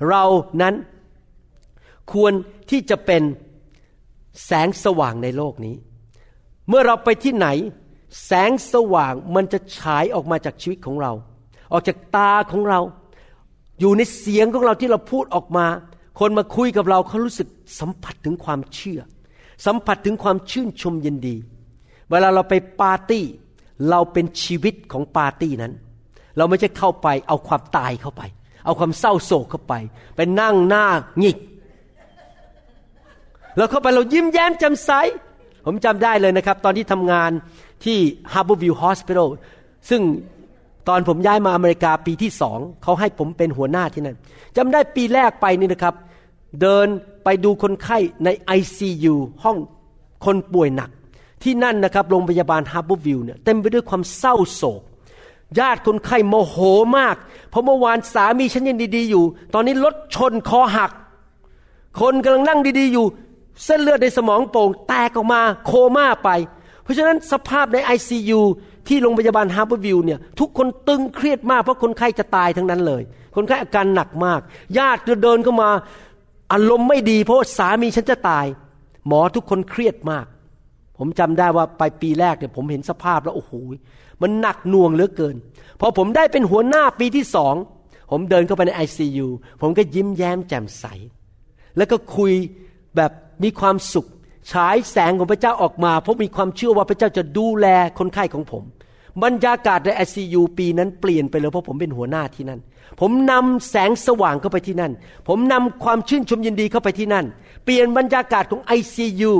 [0.08, 0.24] เรา
[0.62, 0.74] นั้น
[2.12, 2.32] ควร
[2.70, 3.22] ที่จะเป็น
[4.46, 5.76] แสงสว่างในโลกนี้
[6.68, 7.48] เมื่อเราไปที่ไหน
[8.26, 11.12] แสงสว่างมันจะฉายออกมาจากชีวิตของเรา
[11.72, 12.80] ออกจากตาของเรา
[13.80, 15.66] อยู่ในเสียงของเราที่เราพูดออกมา
[16.18, 17.48] คนมาคุยกับเราเขารู้สึก
[17.80, 19.00] สัมผัสถึงความเชื่อ
[19.66, 21.36] สัมผัสถึงความชื่นชมยินดี
[22.10, 23.24] เวลาเราไปปาร์ตี้
[23.90, 25.72] เราเป็นชีวิตของปาร์ตี้นั้น
[26.36, 28.22] เราไม่ใช่เข้าไปเอาความตายเข้าไป
[28.64, 29.74] เอาความเศร้าโศกเข้าไป
[30.16, 30.86] ไปนั่งหน้า
[31.18, 31.38] หงิก
[33.56, 34.90] เราเข้าไปเรายิ้มแย้มแจ่มใส
[35.66, 37.30] ผมจำได้เลยนะครับ ตอนที่ทำงาน
[37.84, 37.98] ที่
[38.32, 39.28] Harborview Hospital
[39.90, 40.02] ซึ่ง
[40.88, 44.16] ตอนผมย้ายมาอเมริกาปีที่สองเขาให้ผมเป็นหัวหน้าที่นั่น
[44.56, 45.94] จำได้ปีแรกไปนี่นะครับ
[46.60, 46.86] เดิน
[47.24, 49.14] ไปดูคนไข้ใน ICU
[49.44, 49.58] ห้อง
[50.24, 50.90] คนป่วยหนัก
[51.42, 54.82] ที่นั่นนะครับโรงพยาบาล Harborview เนี่ยเต็มไปด้วยความเศร้าโศก
[55.58, 56.56] ญาติคนไข้โมโห
[56.98, 57.16] มาก
[57.50, 60.90] เพราะเมื่อวานสามีฉันยังดีๆอยู่ ตอนนี้รถชนคอหัก
[62.00, 63.06] คนกำลังนั่งดีๆอยู่
[63.64, 66.30] เส้นเลือดในสมองโป่งแตกออกมาโคม่าไป
[66.82, 68.40] เพราะฉะนั้นสภาพใน ICU
[68.88, 73.02] ที่โรงพยาบาลฮาร์บอร์วิวเนี่ยทุกคนตึงเครียดมากเพราะคนไข้จะตายทั้งนั้นเลย
[73.36, 74.40] คนไข้อาการหนักมาก
[74.78, 75.70] ญาติเดินเข้ามา
[76.52, 78.46] อารมณ์ไม่ดีเพราะสามีฉันจะตาย
[79.06, 80.26] หมอทุกคนเครียดมาก
[80.98, 83.52] ผมจำได้ว่าไปปีแรกเนี่ยผมเห็นสภาพแล้วโอ้โห
[84.22, 85.36] มันหนักหน่วงเหลือเกิน
[85.80, 87.54] พอผมได้เป็นหัวหน้าปีที่สอง
[88.10, 89.26] ผมเดินเข้าไปใน ICU
[89.60, 90.84] ผมก็ยิ้มแย้มแจ่มใส
[91.76, 92.32] แล้วก็คุย
[92.96, 93.10] แบบ
[93.42, 94.06] มีความสุข
[94.52, 97.66] ฉายแสงของพระเจ้าออกมา เพราะมีความเชื่อว่าพระเจ้าจะดูแล
[97.98, 98.62] คนไข้ของผม
[99.22, 102.60] บรรยากาศใน ICU ปีนั้นเปลี่ยนไปเลยเพราะผมเป็นหัวหน้าที่นั่น
[103.00, 104.92] ผมนำแสงสว่างเข้าไปที่นั่น
[105.28, 107.26] ผมนำความชื่นชมยินดีเข้าไปที่นั่น
[107.64, 109.32] เปลี่ยนบรรยากาศของ ICU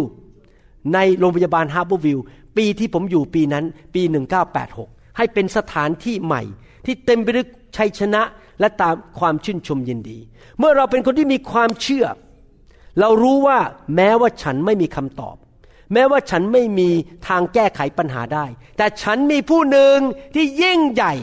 [0.94, 2.18] ในโรงพยาบาลฮาร์บอร์วิว
[2.56, 4.02] ปีที่ผมอยู่ปีนั้นปี
[4.60, 6.42] 1986 ให้เป็นสถานที่ใหม่
[6.87, 8.22] ที่เต็มไปด้วยชัยชนะ
[8.60, 10.18] และตามความชื่นชมยินดี
[10.58, 12.06] เมื่อเราเป็นคนที่มีความเชื่อ
[13.00, 13.58] เรารู้ว่า
[13.96, 15.37] แม้ว่าฉันไม่มีคำตอบ
[15.92, 16.90] แม้ว่าฉันไม่มี
[17.27, 19.97] ทางแก้ไขปัญหาได้ แต่ฉันมีผู้หนึ่ง
[20.35, 21.14] ที่ยิ่งใหญ่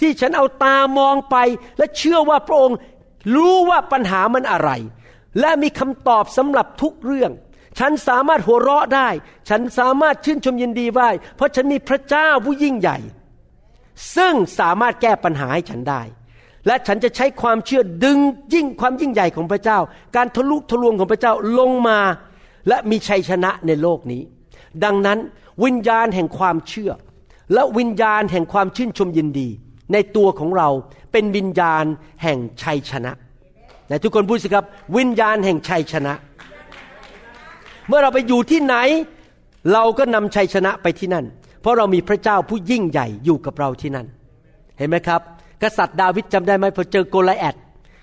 [0.00, 1.36] ที่ฉันเอาตามองไป
[1.78, 2.76] และเชื่อว่าพระองค์
[3.34, 4.70] รู้ว่าปัญหามันอะไร
[5.40, 7.32] และมีคำตอบสำหรับทุกเรื่อง
[7.78, 9.08] ฉันสามารถหัวเราะได้
[9.48, 12.98] ฉันสามารถชื่นชมยินดีได้ เพราะฉันมีพระเจ้าผู้ยิ่งใหญ่
[14.16, 16.02] ซึ่งสามารถแก้ปัญหาให้ฉันได้
[16.66, 18.18] และฉันจะใช้ความเชื่อดึง
[18.54, 19.78] ยิ่งความยิ่งใหญ่ของพระเจ้า
[20.16, 21.98] การทะลุทะลวงของพระเจ้าลงมา
[22.68, 24.22] และมีชัยชนะในโลกนี้
[24.84, 25.18] ดังนั้น
[25.64, 26.92] วิญญาณแห่งความเชื่อ
[27.54, 29.48] และวิญญาณแห่งความชื่นชมยินดี
[29.92, 30.68] ในตัวของเรา
[31.12, 31.84] เป็นวิญญาณ
[32.22, 33.12] แห่งชัยชนะ
[33.88, 34.64] แต่ทุกคนพูดสิครับ
[34.96, 36.14] วิญญาณแห่งชัยชนะ
[37.88, 38.76] เมื่อเราไปอยู่ที่ไหน
[39.72, 41.24] เราก็นำชัยชนะไปที่นั่น
[41.60, 44.06] เพราะเรามีพระเจ้าผู้ยิ่งใหญ่อยู่กับเราที่นั่น
[44.78, 45.20] เห็นไหมครับ
[45.62, 47.56] กษัตริย์ดาวิดจำได้ไหมพอเจอโกลแอด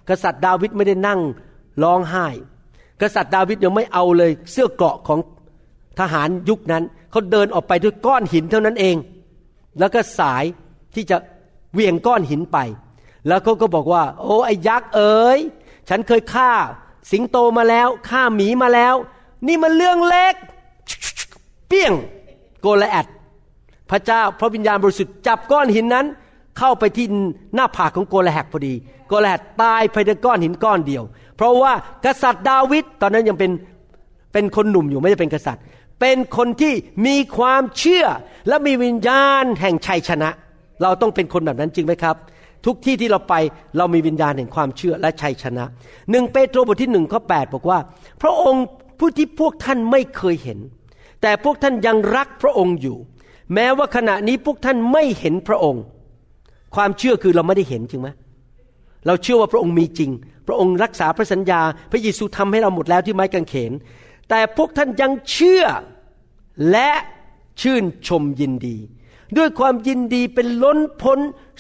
[0.10, 1.20] กษัตริย์ดาวิดไม่ได้นั่ง
[1.84, 2.28] ร้องไห้
[3.02, 5.20] กษัตริย์ดาวิดยังไม่เอาเลยเสื้อเกราะของ
[6.00, 8.96] ทหารยุคนั้นเขาเดินออกไปด้วยก้อนหินเท่านั้นเอง
[9.80, 10.44] แล้วก็สาย
[10.96, 11.18] ที่จะ
[11.74, 12.58] เหวี่ยงก้อนหินไป
[13.28, 15.40] แล้วเขาก็บอกว่า โอ้ไอ้ยักษ์เอ๋ย
[15.90, 16.52] ฉันเคยฆ่า
[17.12, 18.96] สิงโตมาแล้วฆ่าหมีมาแล้ว
[19.48, 20.36] นี่มันเรื่องเล็ก
[21.68, 21.94] เปี้ยง
[22.62, 23.08] โกลิอัท
[23.90, 26.06] พระเจ้าพระวิญญาณบริสุทธิ์จับก้อนหินนั้น
[26.58, 27.06] เข้าไปที่
[27.56, 28.74] หน้าผากของโกลิอัทพอดี
[29.08, 31.04] โกลิอัทตายภายในก้อนหินก้อนเดียว
[31.38, 31.74] เพราะว่า
[32.06, 33.52] กษัตริย์ดาวิดตอนนั้นยังเป็น
[34.34, 35.64] เป็นคนหนุ่มอยู่ไม่ได้เป็นกษัตริย์
[36.02, 36.74] เป็นคนที่
[37.06, 38.06] มีความเชื่อ
[38.48, 40.30] และมีวิญญาณแห่งชัยชนะ
[40.82, 42.16] เราต้องเป็นคนแบบนั้นจริงไหมครับ
[42.66, 43.36] ทุกที่ที่เราไป
[43.78, 45.66] เรามีวิญญาณแห่งความเชื่อและชัยชนะ
[46.12, 47.80] หนึ่งเปโตรบทที่หนึ่งข้อแปดบอกว่า
[48.22, 48.66] พระองค์
[49.00, 50.60] ผู้ที่พวกท่านไม่เคยเห็น
[51.22, 52.98] แต่พวกท่านยังรักพระองค์อยู่
[53.54, 55.84] แม้ว่าขณะนี้พวกท่านไม่เห็นพระองค์
[56.76, 58.10] ความเชื่อคือเราไม่ได้เห็นจริงไหม
[59.08, 60.12] เราเชื่อว่าพระองค์มีจริง
[60.48, 63.72] พระองค์รักษาพระสัญญา พระเยซูทำให้เราหมดแล้วที่ไม้กางเขน
[64.30, 65.64] แต่พวกท่านยังเชื่อ
[66.72, 66.92] และ
[67.62, 68.78] ชื่นชมยินดี
[69.38, 71.20] ด้วยความยินดีเป็นล้นพ้น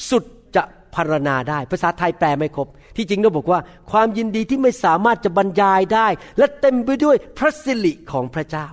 [0.09, 0.23] สุด
[0.55, 0.63] จะ
[0.95, 3.59] พรรณนาได้ ภาษาไทยแปลไม่ครบ ที่จริงต้องบอกว่า
[3.91, 8.67] ความยินดีที่ไม่สามารถจะบรรยายได้ และเต็มไปด้วยพระสิริของพระเจ้า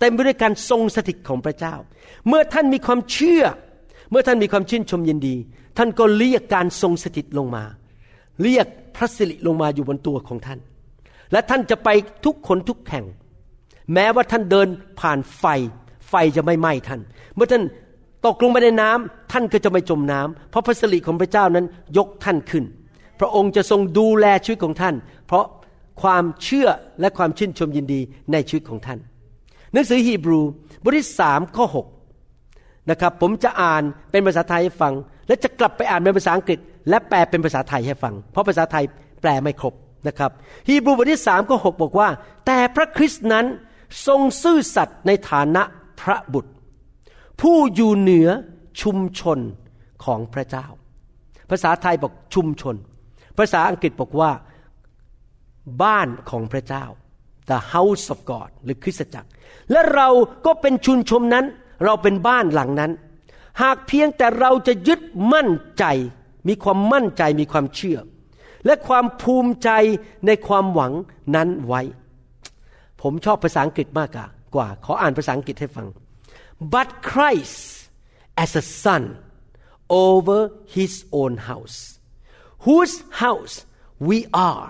[0.00, 1.74] เต็มไปด้วยการทรงสถิตของพระเจ้า
[2.28, 3.42] เมื่อท่านมีความเชื่อ
[4.10, 5.36] เมื่อท่านมีความชื่นชมยินดี
[5.78, 7.64] ท่านก็เรียกการทรงสถิตลงมา
[8.42, 10.58] เรียกพระสิริลงมาอยู่บนตัวของท่าน
[11.32, 11.88] และท่านจะไป
[12.24, 13.04] ทุกคนทุกแห่ง
[13.94, 14.68] แม้ว่าท่านเดิน
[15.00, 15.44] ผ่านไฟ
[16.08, 17.00] ไฟจะไม่ไหม้ท่าน
[17.34, 17.62] เมื่อท่าน
[18.26, 22.64] ตกลงไปในน้ำท่านก็จะไม่จมน้ำเพราะพระสิริของพระเจ้านั้นยกท่านขึ้น
[23.20, 24.94] พระองค์จะทรงดูแลชีวิตของท่าน
[25.26, 25.44] เพราะ
[26.02, 26.68] ความเชื่อ
[27.00, 28.00] และความชื่นชมยินดี
[28.32, 28.98] ในชีวิตของท่าน
[29.72, 30.40] หนังสือฮีบรู
[30.82, 31.86] บทที่สามข้อหก
[32.90, 34.92] นะครับผมจะอ่านเป็นภาษาไทยให้ฟัง
[35.26, 36.58] และจะกลับไปอ่านเป็นภาษาอังกฤษ
[36.88, 38.84] และแปลเป็นภาษาไทยให้ฟัง เพราะภาษาไทย
[39.22, 39.74] แปลไม่ครบ
[40.08, 40.30] นะครับ
[40.68, 42.08] ฮีบรูบทที่สามข้อหกบอกว่า
[42.46, 43.46] แต่พระคริสต์นั้น
[44.06, 45.62] ทรงซื่อสัตย์ในฐานะ
[46.00, 46.52] พระบุตร
[47.40, 48.28] ผู้อยู่เหนือ
[48.82, 49.38] ชุมชน
[50.04, 50.66] ของพระเจ้า
[51.50, 52.76] ภาษาไทยบอกชุมชน
[53.38, 54.30] ภาษาอังกฤษบอกว่า
[55.82, 56.84] บ้านของพระเจ้า
[57.50, 59.28] the house of God หรือคริสตจักร
[59.70, 60.08] และเรา
[60.46, 61.44] ก็เป็นชุมชนนั้น
[61.84, 62.90] เราเป็นบ้านหลังนั้น
[63.60, 65.00] หากเพียงแต่เราจะยึด
[65.32, 65.84] มั่นใจ
[66.48, 67.98] มีความมั่นใจมีความเชื่อ
[68.66, 69.70] และความภูมิใจ
[70.26, 70.92] ในความหวัง
[71.34, 71.82] นั้นไว้
[73.00, 74.10] ผมชอบภาษาอังกฤษมาก
[74.54, 75.86] กว่า ขออ่านภาษาอังกฤษให้ฟัง
[76.74, 77.58] but Christ
[78.42, 79.02] as a son
[80.08, 80.38] over
[80.76, 81.78] his own house
[82.66, 83.54] whose house
[84.08, 84.18] we
[84.52, 84.68] are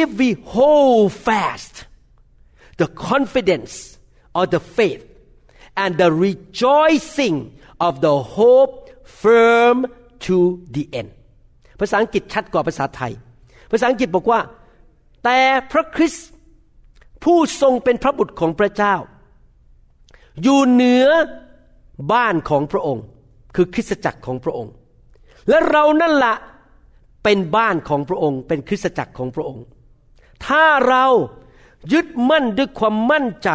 [0.00, 1.74] if we hold fast
[2.80, 3.74] the confidence
[4.38, 5.04] of the faith
[5.82, 7.36] and the rejoicing
[7.86, 8.74] of the hope
[9.22, 9.76] firm
[10.26, 10.36] to
[10.74, 11.10] the end
[11.80, 13.12] ภาษาอังกฤษชัดกว่าภาษาไทย
[13.72, 14.40] ภาษาอังกฤษบอกว่า
[15.24, 15.38] แต่
[15.72, 16.28] พระคริสต์
[17.24, 18.94] ผู้ทรงเป็นพระบุตรของพระเจ้า
[20.42, 21.06] อยู่เหนือ
[22.12, 23.04] บ้านของพระองค์
[23.56, 24.72] คือคริสตจักรของพระองค์
[25.48, 26.34] และเรานั่นละ
[27.24, 29.64] เป็นบ้านของพระองค์ เป็นคริสตจักรของพระองค์
[30.46, 31.04] ถ้าเรา
[31.92, 33.50] ยึดมั่นด้วยความมั่นใจ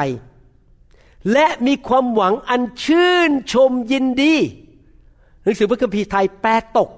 [1.34, 4.36] และมีความหวังอันชื่นชมยินดี
[5.44, 6.90] หนังสือพระคัมภีร์ไทยแปลตก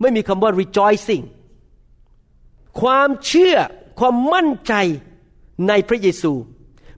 [0.00, 1.24] ไม่มีคำว่า rejoicing
[2.80, 3.56] ความเชื่อ
[3.98, 4.74] ความมั่นใจ
[5.68, 6.32] ในพระเยซู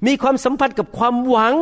[0.07, 1.55] มีความสัมพันธ์กับความหวัง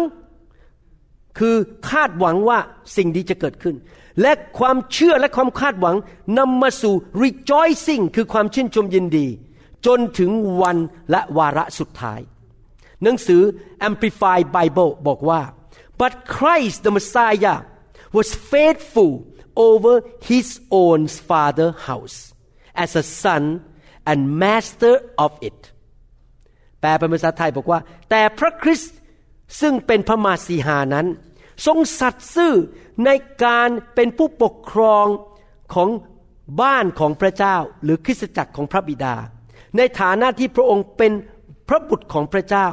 [1.39, 1.57] คือ
[1.91, 2.59] คาดหวังว่า
[2.97, 3.77] สิ่งดีจะเกิดขึ้น
[4.23, 5.97] และความเชื่อและความคาดหวัง
[6.39, 9.27] นำมาสู่ rejoicing คือความชื่นชมยินดี
[9.87, 10.31] จนถึง
[10.63, 10.77] วัน
[11.11, 12.21] และวาระสุดท้าย
[13.03, 13.43] หนังสือ
[13.89, 15.41] Amplified Bible บอกว่า
[16.01, 17.59] but Christ the Messiah
[18.17, 19.13] was faithful
[19.69, 19.95] over
[20.31, 20.47] his
[20.83, 22.19] own father house
[22.85, 23.45] as a son
[24.11, 25.61] and master of it
[26.81, 27.81] แปลเป็นภาษาไทยบอกว่า
[28.11, 28.97] แต่พระคริสต์
[29.61, 31.07] ซึ่งเป็นพระมาสีหานั้น
[31.67, 32.55] ทรงสัตย์ซื่อ
[33.05, 33.11] ใน
[33.45, 35.07] การเป็นผู้ปกครอง
[35.75, 35.89] ของ
[36.63, 39.15] บ้านของพระเจ้าหรือคริสตจักรของพระบิดา
[39.77, 41.13] ในฐานะที่พระองค์เป็น
[41.69, 42.69] พระบุตรของพระเจ้า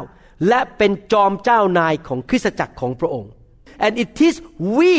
[0.47, 3.31] และเป็นจอมเจ้านายของคริสตจักรของพระองค์
[3.85, 4.35] and it is
[4.77, 4.93] we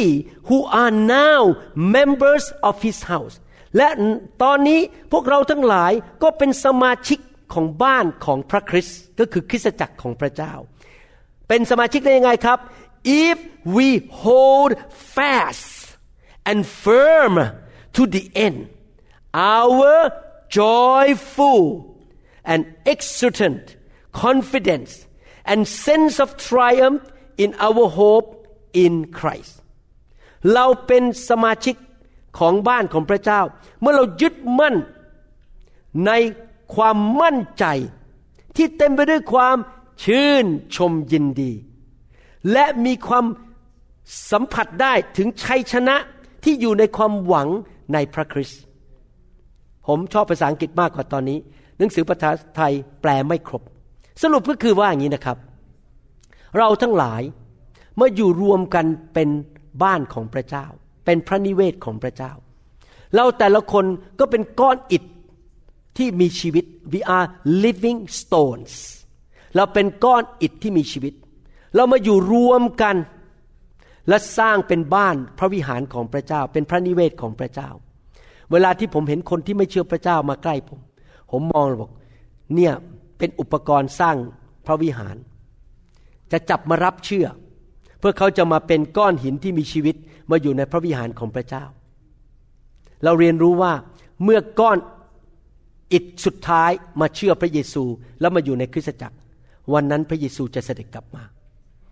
[0.49, 1.41] who are now
[1.97, 3.35] members of his house
[3.77, 3.89] และ
[4.43, 4.81] ตอนนี้
[5.13, 7.19] พวกเราทั้งหลายก็เป็นสมาชิก
[7.55, 10.53] ของบ้านของพระคริสต์ก็คือคริสตจักรของพระเจ้า
[11.49, 12.59] เป็นสมาชิกได้ยังไงครับ
[13.27, 13.39] if
[13.77, 13.89] we
[14.25, 14.71] hold
[15.17, 15.69] fast
[16.51, 17.35] and firm
[17.97, 18.59] to the end
[19.59, 19.95] our
[20.61, 21.63] joyful
[22.53, 22.61] and
[22.93, 23.65] exultant
[24.23, 24.93] confidence
[25.51, 27.03] and sense of triumph
[27.43, 28.29] in our hope
[28.85, 29.53] in Christ
[30.55, 31.77] เราเป็นสมาชิก
[32.39, 33.41] ของบ้านของพระเจ้า
[33.81, 34.75] เมื่อเรายึดมั่น
[36.07, 36.13] ใน
[36.75, 37.65] ความมั่นใจ
[38.57, 39.57] ที่เต็มไปด้วยความ
[40.05, 40.47] ชื่น
[40.77, 41.53] ชมยินดี
[42.53, 43.25] และมีความ
[44.31, 45.97] สัมผัสได้ถึงชัยชนะ
[46.45, 47.49] ที่อยู่ในความหวัง
[47.93, 48.61] ในพระคริสต์
[49.87, 51.39] ผมชอบภาษาอังกฤษมากกว่าตอนนี้
[51.79, 53.63] หนังสือภาษาไทยแปลไม่ครบ
[54.23, 55.39] สรุปก็คือว่าอย่างนี้นะครับ
[56.59, 57.23] เราทั้งหลาย
[57.97, 59.29] เมื่ออยู่รวมกันเป็น
[59.83, 60.67] บ้านของพระเจ้า
[61.05, 62.33] เป็นพระนิเวศของพระเจ้า
[63.15, 63.85] เราแต่ละคน
[64.19, 65.05] ก็เป็นก้อนอิฐ
[65.97, 67.27] ที่มีชีวิต we are
[67.65, 68.73] living stones
[69.57, 71.15] เราเป็นก้อนอิฐที่มีชีวิต
[71.75, 72.97] เรามาอยู่รวมกัน
[74.09, 77.71] และสร้างเป็นบ้านพระวิหารของพระเจ้า เป็นพระนิเวศของพระเจ้า
[78.53, 80.81] เวลาที่ผมเห็นคนที่ไม่เชื่อพระเจ้ามาใกล้ผม
[81.31, 81.91] ผมมองบอก
[82.55, 82.73] เนี่ย
[83.19, 84.17] เป็นอุปกรณ์สร้าง
[84.67, 85.17] พระวิหาร
[86.33, 87.27] จะจับมารับเชื่อ
[87.99, 89.97] เพื่อเขาจะมาเป็นก้อนหินที่มีชีวิต
[90.31, 91.65] มาอยู่ในพระวิหารของพระเจ้า
[93.05, 93.73] เราเรียนรู้ว่า
[94.25, 94.79] เมื่อก้อน
[95.93, 97.85] อิฐสุดท้ายมาเชื่อพระเยซู
[98.21, 99.17] แล้วมาอยู่ในคริสตจักร
[99.73, 101.25] วันนั้นพระเยซูจะเสด็จกลับมา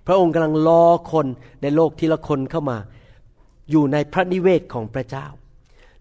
[0.06, 1.26] พระองค์กำลังรอคน
[1.62, 2.78] ในโลกทีละคนเข้ามา
[3.70, 5.26] อยู่ในพระนิเวศของพระเจ้า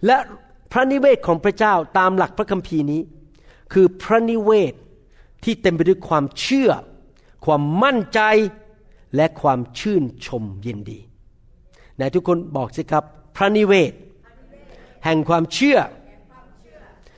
[0.05, 0.17] และ
[0.71, 3.01] พระนิเวศของพระเจ้าตามหลักพระคัมภีร์นี้
[3.73, 4.73] คือพระนิเวศ
[5.43, 6.69] ที่เต็มไปด้วยความเชื่อ
[7.45, 8.21] ความมั่นใจ
[9.15, 10.99] และความชื่นชมยินดี
[11.95, 13.03] ไหนทุกคนบอกสิครับ
[13.35, 13.93] พระนิเวศ
[15.05, 15.77] แห่งความเชื่อ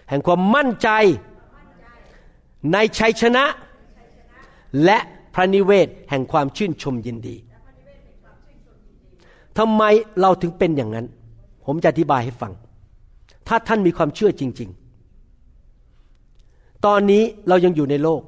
[0.09, 0.89] แห่งความมั่นใจ
[2.73, 3.45] ในชัยชนะ
[4.85, 4.97] และ
[5.33, 7.35] พระนิเวศแห่งความชื่นชมยินดี
[9.57, 9.83] ทำไม
[10.21, 11.07] เราถึงเป็นอย่างนั้น
[11.65, 12.51] ผมจะอธิบายให้ฟัง
[13.47, 14.82] ถ้าท่านมีความเชื่อจริง ๆ
[16.85, 18.21] ตอนนี้เรายังอยู่ในโลก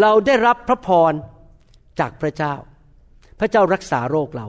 [0.00, 1.12] เราได้รับพระพร
[2.00, 2.54] จากพระเจ้า
[3.40, 4.46] พระเจ้ารักษาโรคเรา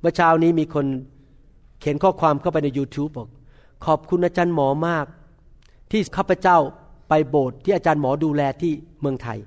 [0.00, 0.86] เมื่อเช้านี้มีคน
[1.80, 3.28] เขียนข้อความเข้าไปใน YouTube บอก
[3.86, 5.06] ขอบคุณอาจารย์หมอมาก
[5.90, 6.58] ที่ข้าพเจ้า
[7.08, 9.38] ไปโบสถ์ที่อาจารย์หมอดูแลที่เมืองไทย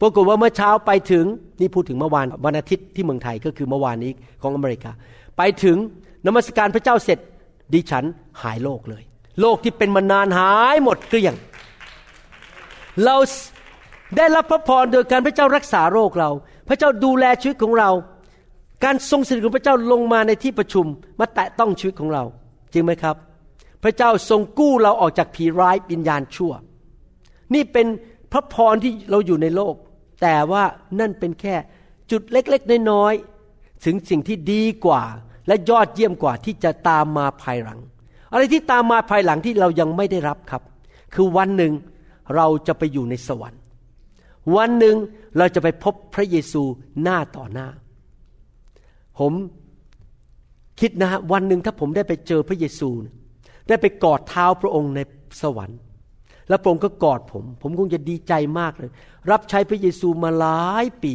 [0.00, 1.24] ปรากฏว่าเมื่อเช้าไปถึง
[1.60, 4.90] นี่พูดถึงเมื่อวานวันอาทิตย์ที่เมืองไทยก็คือเมื่อวานนี้ของอเมริกา
[5.36, 5.76] ไปถึง
[6.26, 7.18] นมัสการพระเจ้าเสร็จ
[7.74, 8.04] ดิฉัน
[8.42, 9.02] หายโรคเลย
[9.40, 11.34] โรคที่เป็นมานานหายหมดเกลี้ยง
[13.04, 13.16] เรา
[14.16, 16.30] ได้รับพระพรโดยการพระเจ้ารักษาโรคเรา
[16.68, 17.90] พระเจ้าดูแลชีวิตของเรา
[18.84, 20.86] การทรงสถิตของพระเจ้าลงมาในที่ประชุม
[21.20, 22.24] มาแตะต้องชีวิตของเรา
[22.72, 23.16] จริงไหมครับ
[23.82, 26.52] พระเจ้าทรงกู้เราออกจากผีร้ายวิญญาณชั่ว
[27.54, 27.86] นี่เป็น
[28.32, 29.74] พระพรที่เราอยู่ในโลก
[30.22, 30.64] แต่ว่า
[31.00, 31.56] นั่นเป็นแค่
[32.10, 35.02] จุดเล็กๆน้อยๆถึงสิ่งที่ดีกว่า
[35.46, 37.78] และยอดเยี่ยมกว่าที่จะตามมาภายหลัง
[38.32, 40.62] อะไรที่ตามมาภายหลังที่เรายังไม่ได้รับครับ
[41.14, 41.72] คือวันหนึ่ง
[42.36, 43.60] เราจะไปอยู่ในสวรรค์
[44.56, 44.96] วันหนึ่ง
[45.38, 46.62] เราจะไปพบพระเยซู
[47.02, 47.68] หน้าต่อหน้า
[49.18, 49.32] ผม
[50.80, 52.88] คิดนะฮะวันหนึ่งถ้าผมได้ไปเจอพระเยซู
[53.68, 55.00] ได้ไปกอดเท้าพระองค์ใน
[55.42, 55.78] สวรรค์
[56.48, 58.90] แล้วพระองค์ก็กอดผม ผมคงจะดีใจมากเลย
[59.30, 61.14] รับใช้พระเยซูมาหลายปี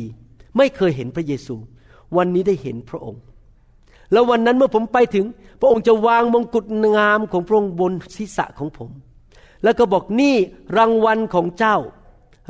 [0.58, 1.56] ไม่เคยเห็นพระเยซู
[2.17, 3.21] วันนี้ได้เห็นพระองค์
[4.12, 5.26] แล้ววันนั้นเมื่อผมไปถึง
[5.60, 6.65] พระองค์จะวางมงกุฎ
[6.96, 8.89] งามของพระองค์บนศีรษะของผม
[9.63, 10.36] แล้วก็บอกนี่
[10.78, 11.78] รางวัลของเจ้า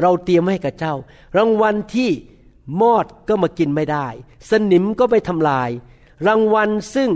[0.01, 0.93] เราเตรียมให้กับเจ้า
[1.37, 2.09] รางวัลที่
[2.81, 4.07] มอดก็มากินไม่ได้
[4.49, 5.69] สนิมก็ไปทำลาย
[6.27, 7.09] รางวัลซึ่ง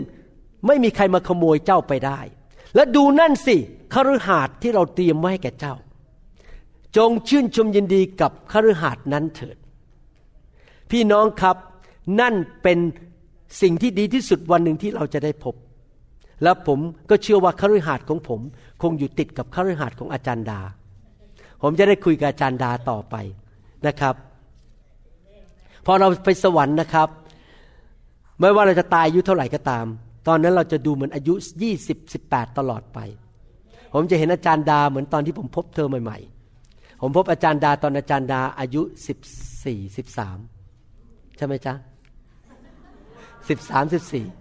[0.65, 2.19] ไม่มีใครมาขโมยเจ้าไปได้
[2.75, 3.55] และดูนั่นสิ
[3.93, 5.75] คฤหาสน์ที่เราเตรียมไว้ให้แก่เจ้า
[6.97, 9.57] จงชื่นชมยินดีกับคฤหาสน์นั้นเถิด
[10.91, 11.57] พี่น้องครับ
[12.19, 12.79] นั่นเป็น
[13.61, 15.55] สิ่งที่ดีที่สุดวันหนึ่งที่เราจะได้พบ
[16.43, 18.39] และผมก็เชื่อว่าคฤหาสน์ของผม
[18.81, 20.59] คงอยู่ติดกับคฤหาสน์ของอาจารย์ดา
[21.61, 23.15] ผมจะได้คุยกับอาจารย์ดาต่อไป
[23.87, 24.15] นะครับ
[25.85, 27.09] พอเราไปสวรรค์นะครับ
[28.39, 29.85] ไม่ว่าเราจะตายอายุเท่าไหร่ก็ตาม
[30.27, 31.33] ตอนนั้นเราจะดูเหมือนอายุ
[31.77, 32.99] 20 18 ตลอดไป
[33.93, 36.17] ผมจะเห็นอาจารย์ดาเหมือนตอนที่ผมพบเธอใหม่
[36.59, 38.81] ๆ ผมพบอาจารย์ดาตอนอาจารย์ดาอายุ
[39.45, 41.73] 14 13ใช่ไหมจ๊ะ
[43.47, 43.91] 13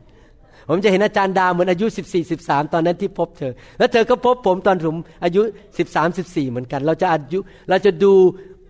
[0.09, 5.43] 14ผมจะเห็นอาจารย์ดาเหมือนอายุ14 13ตอนนั้นที่พบเธอ แล้วเธอก็พบผมตอนผมอายุ
[5.79, 8.13] 13 14เหมือนกัน เราจะอายุเราจะดู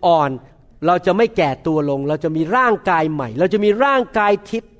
[0.05, 0.31] อ่อน
[0.87, 4.71] เราจะไม่แก่ตัวลง เราจะมีร่างกายใหม่ เราจะมีร่างกายทิพย์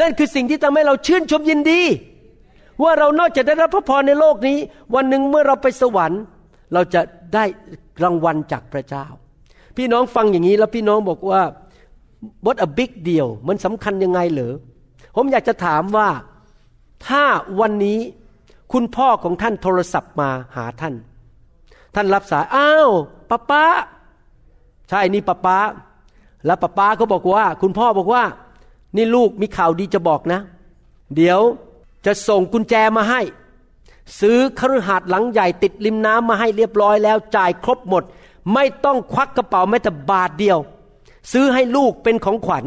[0.00, 1.82] นั่นคือสิ่งที่ทำให้เราชื่นชมยินดี
[2.82, 4.58] ว่าเรานอกจากได้รับพระพรในโลกนี้
[4.94, 6.22] วันหนึ่งเมื่อเราไปสวรรค์
[6.74, 7.00] เราจะ
[7.34, 7.44] ได้
[8.02, 9.06] รางวัลจากพระเจ้า
[9.76, 11.40] พี่น้องฟังอย่างนี้แล้วพี่น้องบอกว่า
[12.44, 14.54] what a big deal มันสำคัญยังไงเหรอ
[15.16, 16.08] ผมอยากจะถามว่า
[17.06, 17.24] ถ้า
[17.60, 17.98] วันนี้
[18.72, 20.94] คุณพ่อของท่านโทรศัพท์มาหาท่าน
[21.94, 22.90] ท่านรับสาย อ้าว
[23.30, 23.64] ป้าป้า
[24.88, 25.58] ใช่นี่ป้าป้า
[26.46, 28.24] แล้วป้าป้าก็บอกว่า คุณพ่อบอกว่า
[28.96, 30.40] นี่ลูกมีข่าวดีจะบอกนะ
[31.16, 31.40] เดี๋ยว
[32.06, 33.20] จะส่งกุญแจมาให้
[34.20, 38.02] ซื้อคฤหาสน์หลังใหญ่ติดริมน้ำมาให้เรียบร้อยแล้วจ่ายครบหมด
[38.54, 40.58] ไม่ต้องควักกระเป๋าแม้แต่บาทเดียว
[41.32, 42.64] ซื้อให้ลูกเป็นของขวัญ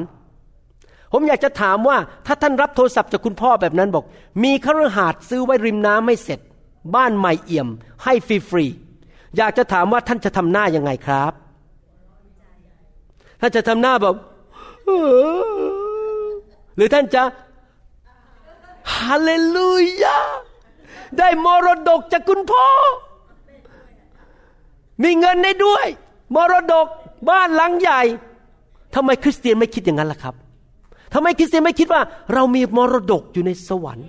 [1.12, 4.06] ผมอยากจะถามว่าถ้าท่านรับโทรศัพท์จากคุณพ่อแบบนั้นบอก
[4.44, 6.40] มีคฤหาสน์ซื้อไว้ริมน้ำไม่เสร็จ
[6.96, 7.68] บ้านใหม่เอี่ยม
[8.04, 11.34] ให้ฟรีๆอยากจะถามว่าท่านจะทำหน้ายังไงครับ
[13.42, 14.16] ท่านจะทำหน้าแบบ
[16.76, 17.24] หรือท่านจะ
[18.96, 20.18] ฮาเลลูยา
[21.18, 22.68] ได้มรดกจากคุณพ่อ
[25.04, 25.86] มีเงินได้ด้วย
[26.36, 26.88] มรดก
[27.30, 28.02] บ้านหลังใหญ่
[28.96, 30.36] ทำไมคริสเตียนไม่คิดอย่างนั้นล่ะครับ
[31.14, 32.02] ทำไมคริสเตียนไม่คิดว่า
[32.34, 34.08] เรามีมรดกอยู่ในสวรรค์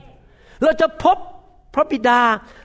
[0.62, 1.18] เราจะพบ
[1.74, 2.20] พระบิดา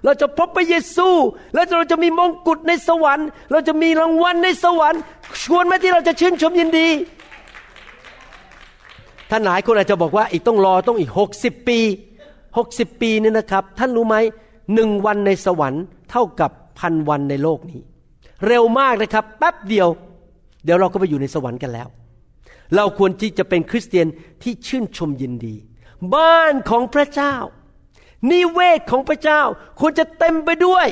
[0.06, 1.10] เราจะพบพระเยซู
[1.54, 5.02] แล้วเราจะมีมงกุฎในสวรรค์ เราจะมีรางวัลในสวรรค์
[5.44, 6.88] ชวนไหมที่เราจะชื่นชมยินดี
[9.30, 11.80] ท่านหลายคนอาจจะบอกว่าอีกต้องรอต้องอีกหกสิบปี
[12.58, 14.16] หกสิบปีนี่นะครับ ท่านรู้ไหม
[14.74, 17.80] หนึ่งวันในสวรรค์เท่ากับพันวันในโลกนี้
[18.48, 19.88] เร็วมากนะครับ แป๊บเดียว
[20.64, 21.88] เดี๋ยวเราก็ไปอยู่ในสวรรค์กันแล้ว
[22.76, 24.08] เราควรที่จะเป็นคริสเตียน
[24.44, 25.56] ที่ชื่นชมยินดี
[26.16, 27.36] บ้านของพระเจ้า
[28.32, 29.42] นิเวศของพระเจ้า
[29.80, 30.88] ควรจะเต็มไปด้วย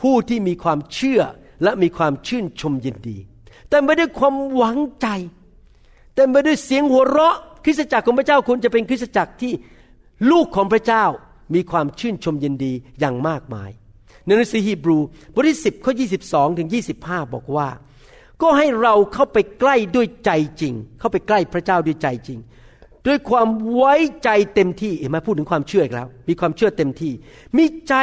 [0.00, 1.20] ผู้ที่มีความเชื่อ
[1.62, 3.18] และมีความชื่นชมยินดี
[3.70, 5.06] เต็มไปด้วยความหวังใจ
[6.14, 9.52] เต็มไปด้วยเสียงหัวเราะ คริสตจักรของพระเจ้าควรจะเป็นคริสตจักรที่
[10.30, 11.04] ลูกของพระเจ้า
[11.54, 13.70] มีความชื่นชมยินดีอย่างมากมาย
[14.24, 14.98] ในหนังสือฮีบรู
[15.32, 15.92] บทที่10ข้อ
[16.24, 16.68] 22ถึง
[17.00, 17.68] 25 บอกว่า
[18.42, 22.38] ก็ให้เราเข้าไปใกล้ด้วยใจจริง เข้าไปใกล้พระเจ้าด้วยใจจริง
[23.06, 27.12] ด้วยความไว้ใจเต็มที่เห็นไหมพูดถึงความเชื่ออีกแล้ว มีความเชื่อเต็มที่
[27.56, 27.94] มีใจ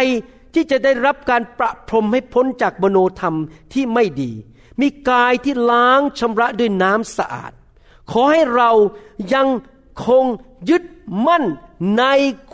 [0.53, 3.35] ที่จะได้รับการประพรมให้พ้นจากมโนธรรม
[3.73, 4.31] ที่ไม่ดี
[4.81, 7.51] มีกายที่ล้างชำระด้วยน้ำสะอาด
[8.11, 8.71] ขอให้เรา
[9.33, 9.47] ยัง
[10.07, 10.25] คง
[10.69, 10.83] ยึด
[11.27, 11.43] มั่น
[11.97, 12.03] ใน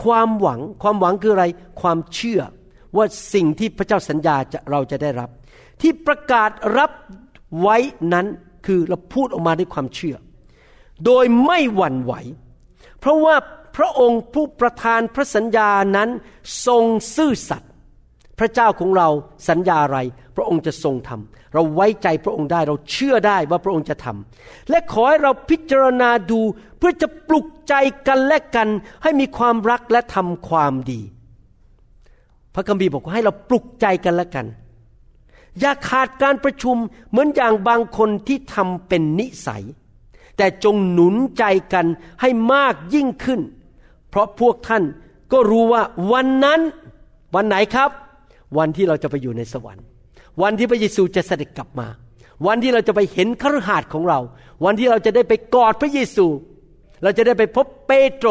[0.03, 1.45] ความหวัง ความหวังคืออะไร
[1.81, 2.41] ความเชื่อ
[2.95, 5.29] ว่าสิ่งที่พระเจ้าสัญญาจะเราจะได้รับ
[5.81, 6.91] ที่ประกาศรับ
[7.61, 7.77] ไว้
[8.13, 8.25] นั้น
[8.65, 10.15] คือเราพูดออกมาด้วยความเชื่อ
[11.05, 12.13] โดยไม่หวั่นไหว
[12.99, 13.35] เพราะว่า
[13.77, 16.09] พระองค์ผู้ประทานพระสัญญานั้น
[16.67, 16.85] ทรง
[17.15, 17.71] ซื่อสัตย์
[18.39, 19.09] พระเจ้าของเรา
[19.49, 19.99] สัญญาอะไร
[20.35, 26.39] พระองค์จะทรงทำเราไว้ใจพระองค์ได้เราเชื่อได้ว่าพระองค์จะทำและขอให้เราพิจารณาดู
[26.77, 27.73] เพื่อจะปลุกใจ
[28.07, 28.67] กันและกัน
[29.03, 31.01] ให้มีความรักและทำความดี
[32.55, 34.45] พระคัมภีร์บอกว่าให้เราปลุกใจกันและกัน
[35.59, 36.77] อย่าขาดการประชุม
[37.09, 39.63] เหมือนอย่างบางคนที่ทำเป็นนิสัย
[40.37, 41.85] แต่จงหนุนใจกัน
[42.21, 43.41] ให้มากยิ่งขึ้น
[44.09, 44.83] เพราะพวกท่าน
[45.31, 46.59] ก็รู้ว่าวันนั้น
[47.35, 47.89] วันไหนครับ
[48.57, 49.85] วันที่เราจะไปอยู่ในสวรรค์
[50.41, 51.87] วันที่พระเยซูจะเสด็จกลับมา
[52.47, 54.19] วันที่เราจะไปเห็นคฤหาสน์ของเรา
[54.65, 56.27] วันที่เราจะได้ไปกอดพระเยซู
[57.03, 58.29] เราจะได้ไปพบเปโตร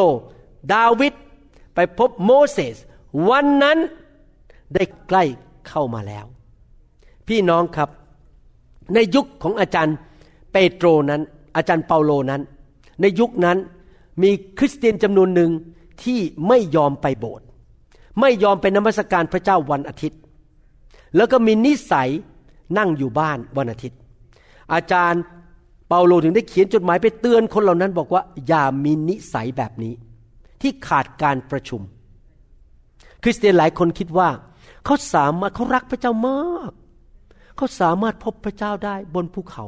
[0.75, 1.15] ดาวิด
[1.75, 2.77] ไปพบโมเสส
[3.31, 3.79] วันนั้น
[4.75, 5.25] ได้ใกล้
[5.69, 6.27] เข้ามาแล้ว
[7.29, 7.89] พี่น้องครับ
[8.95, 9.97] ในยุคของอาจารย์
[10.53, 11.23] เปโตรนั้น
[11.57, 12.43] อาจารย์เปาโลนั้น
[13.01, 13.59] ในยุคนั้น
[14.23, 15.51] มีคริสเตียนจำนวนหนึ่ง
[16.03, 17.47] ที่ไม่ยอมไปโบสถ์
[18.21, 20.21] ไม่ยอมเป็นนมัสการพระเจ้าวันอาทิตย์
[21.17, 22.09] แล้วก็มีนิสัย
[22.79, 23.99] นั่งอยู่บ้านวันอาทิตย์
[24.75, 25.23] อาจารย์
[25.89, 29.95] เปาโลถึงได้เขียนจดหมายไปเตือนคนเหล่านั้นบอกว่าอย่ามีนิสัยแบบนี้
[30.61, 31.81] ที่ขาดการประชุม
[33.23, 34.29] คริสเตียนหลายคนคิดว่า
[34.85, 36.73] เขาสามารถเขารักพระเจ้ามาก
[37.57, 39.65] เขาสามารถพบพระเจ้าได้บนภูเขา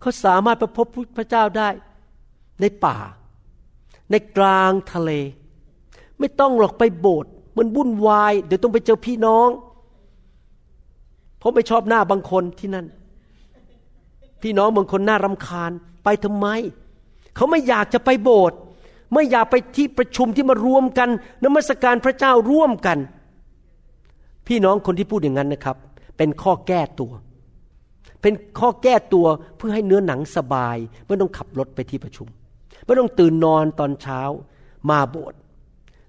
[0.00, 0.86] เขาสามารถไปพบ
[1.16, 1.68] พระเจ้าได้
[2.60, 2.96] ในป่า
[4.10, 5.10] ในกลางทะเล
[6.18, 9.48] ไม่ต้องหรอกไปโบสถ์มันวุ่นวาย เดี๋ยวต้องไปเจอพี่น้อง
[11.38, 12.86] เพราะไม่ชอบหน้าบางคนที่นั่น
[14.42, 15.70] พี่น้องบางคนน่ารำคาญ
[16.04, 16.46] ไปทำไม
[17.36, 18.58] เขาไม่อยากจะไปโบสถ์
[19.14, 21.08] ไม่อยากไปที่ประชุมที่มารวมกัน
[21.44, 22.98] นมัสการพระเจ้าร่วมกัน
[24.46, 25.76] พี่น้องคนที่พูดอย่างนั้นนะครับ
[26.18, 27.12] เป็นข้อแก้ตัว
[28.22, 29.26] เป็นข้อแก้ตัว
[29.56, 30.76] เพื่อให้เนื้อหนังสบาย
[31.06, 32.28] ไม่ต้องขับรถไปที่ประชุม
[32.84, 34.20] ไม่ต้องตื่นนอนตอนเช้า
[34.90, 35.38] มาโบสถ์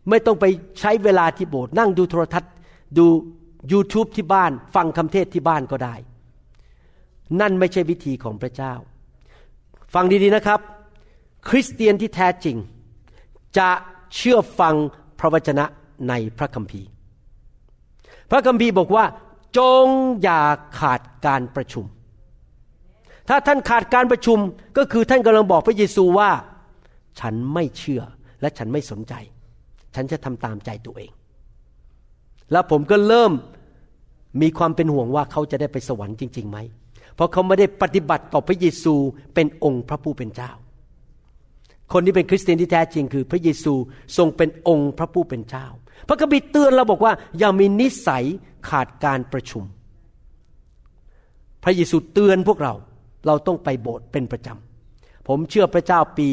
[0.09, 0.45] ไม่ต้องไป
[0.79, 2.53] ใช้เวลาที่โบสถ์นั่งดูโทรทัศน์
[2.97, 3.05] ดู
[3.71, 5.95] YouTube ที่บ้าน ฟังคำเทศที่บ้านก็ได้
[7.41, 8.73] นั่นไม่ใช่วิธีของพระเจ้า
[9.93, 10.59] ฟังดีๆนะครับ
[11.49, 12.57] คริสเตียนที่แท้จริง
[13.57, 13.69] จะ
[14.15, 14.75] เชื่อฟัง
[15.19, 15.65] พระวจนะ
[16.09, 16.89] ในพระคัมภีร์
[18.29, 19.05] พระคัมภีร์บอกว่า
[19.57, 19.87] จง
[20.21, 20.41] อย่า
[20.79, 21.85] ขาดการประชุม
[23.29, 24.39] ถ้าท่านขาดการประชุม
[24.77, 26.31] ก็คือท่านกำลังบอกพระเยซูว่า
[27.19, 28.01] ฉันไม่เชื่อ
[28.41, 29.13] และฉันไม่สนใจ
[29.95, 31.11] ฉันจะทำตามใจตัวเอง
[32.51, 33.31] แล้วผมก็เริ่ม
[34.41, 36.57] มีความเป็นห่วงว่าเขาจะได้ไปสวรรค์จริงๆไหม
[37.15, 38.95] เพราะเขาไม่ได้ปฏิบัติต่อพระเยซู
[39.35, 40.51] เป็นองค์พระผู้เป็นเจ้า
[41.93, 43.73] คนที่เป็นคริสเตียนที่แท้จริงคือ พระเยซู
[44.17, 45.67] ทรงเป็นองค์พระผู้เป็นเจ้า
[46.07, 48.25] พระคัมภีร์เตือนเราบอกว่า อย่ามีนิสัย
[48.69, 49.63] ขาดการประชุม
[51.63, 52.73] พระเยซูเตือนพวกเรา
[53.27, 56.27] เราต้องไปโบสถ์เป็นประจำ ผมเชื่อพระเจ้าปี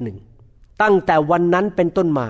[0.00, 2.26] 1981 ตั้งแต่วันนั้นเป็นต้นมา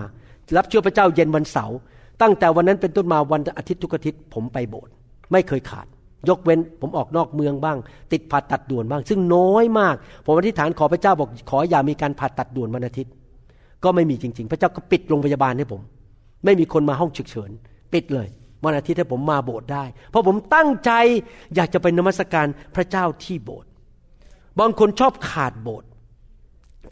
[0.56, 1.76] รับเชื่อพระเจ้าเย็นวันเสาร์
[2.22, 4.92] ตั้งแต่วันนั้นเป็นต้นมาวันอาทิตย์ทุกอาทิตย์ผมไปโบสถ์
[5.32, 5.86] ไม่เคยขาด
[6.28, 7.78] ยกเว้นผมออกนอกเมืองบ้าง
[8.12, 9.94] ติดผ่าตัดด่วนบ้าง ซึ่งน้อยมาก
[10.24, 13.12] ผมอธิษฐานขอพระเจ้าบอกขออย่ามีการผ่าตัดด่วนวันอาทิตย์
[13.84, 15.80] ก็ไม่มีจริง ๆ พระเจ้าก็ปิดโรงพยาบาลให้ผม
[16.44, 17.50] ไม่มีคนมาห้องฉุกเฉิน
[17.92, 18.28] ปิดเลย
[18.64, 20.90] วันอาทิตย์ให้ผมมาโบสถ์ได้ เพราะผมตั้งใจ
[21.54, 23.68] อยากจะไปนมัสการพระเจ้าที่โบสถ์
[24.60, 25.88] บางคนชอบขาดโบสถ์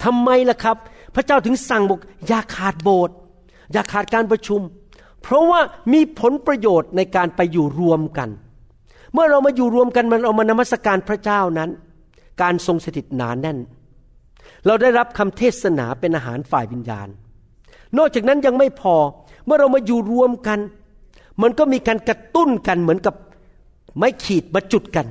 [0.05, 0.77] ทำไมล่ะครับ
[1.15, 3.15] พระเจ้าถึงสั่งบอกอย่าขาดโบสถ์
[3.73, 4.61] อย่าขาดการประชุม
[5.23, 5.61] เพราะว่า
[5.93, 8.29] มีผลประโยชน์ในการไปอยู่รวมกัน
[9.13, 11.71] เมื่อเรามาอยู่รวมกันมันเรามานมัสการพระเจ้านั้น
[12.43, 13.59] การทรงสถิตหนานแน่น
[14.67, 17.09] เราได้รับคำเทศนาเป็นอาหารฝ่ายวิญญาณ
[17.99, 18.97] นอกจากนั้นยังไม่พอ
[19.49, 20.59] เมื่อเรามาอยู่รวมกัน
[21.43, 23.15] มันก็มีการกระตุ้นกันเหมือนกับ
[23.97, 25.07] ไม้ขีดมาจุดกัน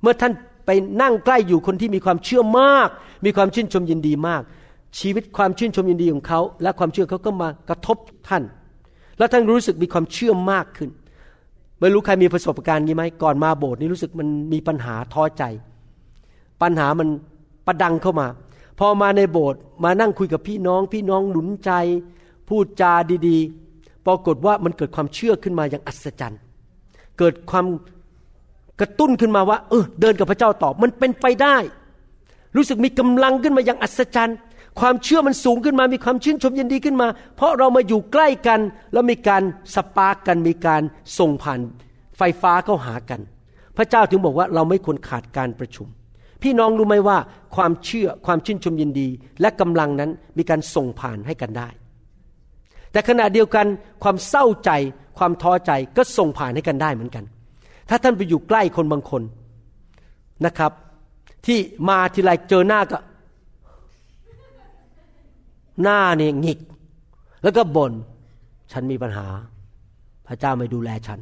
[0.00, 0.32] เมื่อท่าน
[0.66, 0.70] ไป
[1.02, 2.88] นั่งใกล้อยู่คนที่มีความเชื่อมาก
[3.24, 4.42] มีความชื่นชมยินดีมาก
[4.98, 7.96] ชีวิตความชื่นชมยินดีของเขา และความเชื่อเขาก็มากระทบ
[8.28, 8.42] ท่าน
[9.18, 10.90] แล้วท่านรู้สึกมีความเชื่อมากขึ้น
[11.80, 15.42] ไม่รู้ใครมีประสบการณ์นี้ไหมก่อนมาโบสถ์นี่รู้สึกมันมีปัญหาท้อใจ
[16.62, 17.08] ปัญหามัน
[17.66, 18.26] ประดังเข้ามา
[18.78, 21.70] พอมาในโบสถ์มานั่งคุยกับพี่น้อง พี่น้องหนุนใจ
[22.48, 22.92] พูดจา
[23.28, 26.40] ดีๆ ปรากฏว่ามันเกิดความเชื่อขึ้นมาอย่างอัศจรรย์
[27.18, 27.66] เกิดความ
[28.80, 31.56] กระตุ้นขึ้นมาว่า เออเดินกับพระเจ้าต่อมันเป็นไปได้
[32.56, 34.36] รู้สึกมีกำลังขึ้นมาอย่างอัศจรรย์
[34.80, 38.60] ความเชื่อมันสูงขึ้นมา มีความชื่นชมยินดีขึ้นมา เพราะเรามาอยู่ใกล้กัน
[38.92, 39.42] แล้วมีการ
[39.74, 40.82] สปาร์กกันมีการ
[41.18, 41.60] ส่งผ่าน
[42.18, 43.20] ไฟฟ้าเข้าหากัน
[43.76, 45.86] พระเจ้าถึงบอกว่าเราไม่ควรขาดการประชุม
[46.42, 47.18] พี่น้องรู้ไหมว่า
[47.56, 49.08] ความเชื่อความชื่นชมยินดี
[49.40, 51.68] และกำลังนั้นมีการส่งผ่านให้กันได้
[52.96, 53.66] แต่ขณะเดียวกัน
[54.02, 54.70] ความเศร้าใจ
[55.18, 57.24] ความท้อใจก็ส่งผ่านให้กันได้เหมือนกัน
[57.88, 59.22] ถ้าท่านไปอยู่ใกล้คนบางคน
[60.46, 60.72] นะครับ
[61.46, 62.98] ที่มาทีไรเจอหน้าก็
[65.82, 66.58] หน้าเนี่ยหงิก
[67.42, 67.92] แล้วก็บน่น
[68.72, 69.26] ฉันมีปัญหา
[70.26, 71.20] พระเจ้าไม่ดูแลฉัน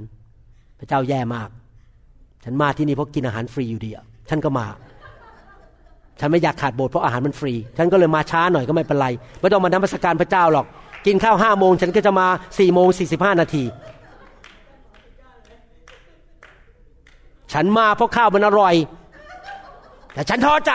[0.78, 1.48] พระเจ้าแย่มาก
[2.44, 4.66] ฉันมาที่นี่เพราะกินอาหารฟรีอยู่ดีอะฉันก็มา
[6.20, 9.08] ฉันไม่อยากขาดโบสถ์เพราะอาหารมันฟรี ฉันก็เลยมาช้าหน่อยก็ไม่เป็นไร
[9.40, 10.68] ไม่ต้องมานมัสการพระเจ้าหรอก
[11.06, 12.26] กินข้าวห้าโมงฉันก็จะมา
[12.58, 13.64] สี่โมงสี่สิบห้านาที
[17.52, 18.74] ฉันมาเพราะข้าวมันอร่อย
[20.14, 20.72] แต่ฉันท้อใจ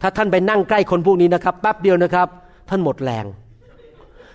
[0.00, 2.28] ถ้าท่านไปนั่งใกล้คนพวกนี้นะครับแป๊บเดียวนะครับ
[2.68, 3.26] ท่านหมดแรง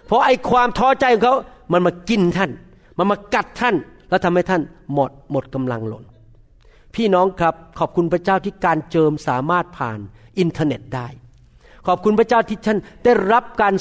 [0.06, 1.36] เพราะไอ้ความท้อใจของเขา
[1.72, 2.52] มันมากินท่าน
[2.98, 3.76] มันมากัดท่าน
[4.10, 4.62] แล้วทำให้ท่าน
[4.94, 6.06] หมดหมดกำลังหล่น
[6.96, 10.00] พี่น้องครับขอบคุณพระเจ้าที่การเจิมสามารถผ่าน
[10.40, 11.08] อินเทอร์เน็ตได้
[11.88, 13.74] ขอบคุณพระเจ้าที่ท่านได้รับการ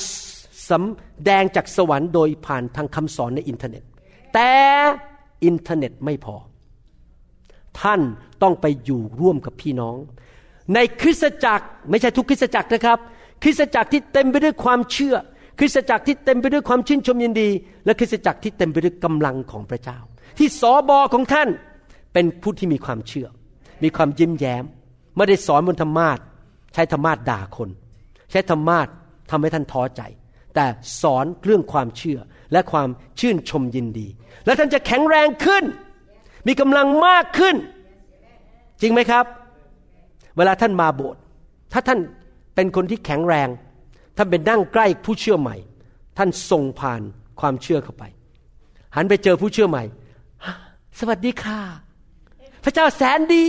[0.71, 3.83] สำแดงจากสวรรค์โดยผ่านทางคำสอนในอินเทอร์เน็ต
[4.35, 4.51] แต่
[5.45, 6.37] อินเทอร์เน็ตไม่พอ
[7.81, 8.01] ท่าน
[8.43, 9.97] ต้องไปอยู่ร่วมกับพี่น้อง
[10.75, 12.99] ในคริสตจักรไม่ใช่ทุกคริสตจักรนะครับ
[13.43, 15.17] คริสตจักรที่เต็มไปด้วยความเชื่อ
[15.59, 17.49] คริสตจักรที่เต็มไปด้วยความชื่นชมยินดี
[17.85, 19.99] และคริสตจักรที่เต็มไปด้วยกำลังของพระเจ้า
[20.39, 21.49] ที่สอบอของท่าน
[22.13, 23.27] เป็นผู้ที่มีความเชื่อ
[23.83, 24.65] มีความยิ้มแย้ม
[25.17, 26.19] ไม่ได้สอนบนธรรมาท
[26.75, 27.69] ใช้ธรรมาทด่าคน
[28.31, 28.87] ใช้ธรรมาท
[29.31, 30.03] ทำให้ท่านท้อใจ
[30.55, 30.67] แต่
[31.03, 32.19] สอนเรื่องความเชื่อ
[32.53, 32.89] และความ
[33.21, 34.09] ชื่นชมยินดี
[34.47, 35.65] และท่านจะแข็งแรงขึ้น
[36.47, 37.57] มีกำลังมากขึ้น
[38.81, 39.25] จริงไหมครับ
[40.37, 41.21] เวลาท่านมาโบสถ์
[41.73, 41.99] ถ้าท่าน
[42.55, 43.49] เป็นคนที่แข็งแรง
[44.17, 45.57] ท่านเป็นนั่งใกล้ผู้เชื่อใหม่
[46.19, 47.01] ท่านส่งผ่าน
[47.41, 48.05] ความเชื่อเข้าไป
[48.97, 49.85] หันไปเจอผู้เชื่อใหม่
[50.99, 51.61] สวัสดีค่ะ
[52.65, 53.43] พระเจ้าแสนดี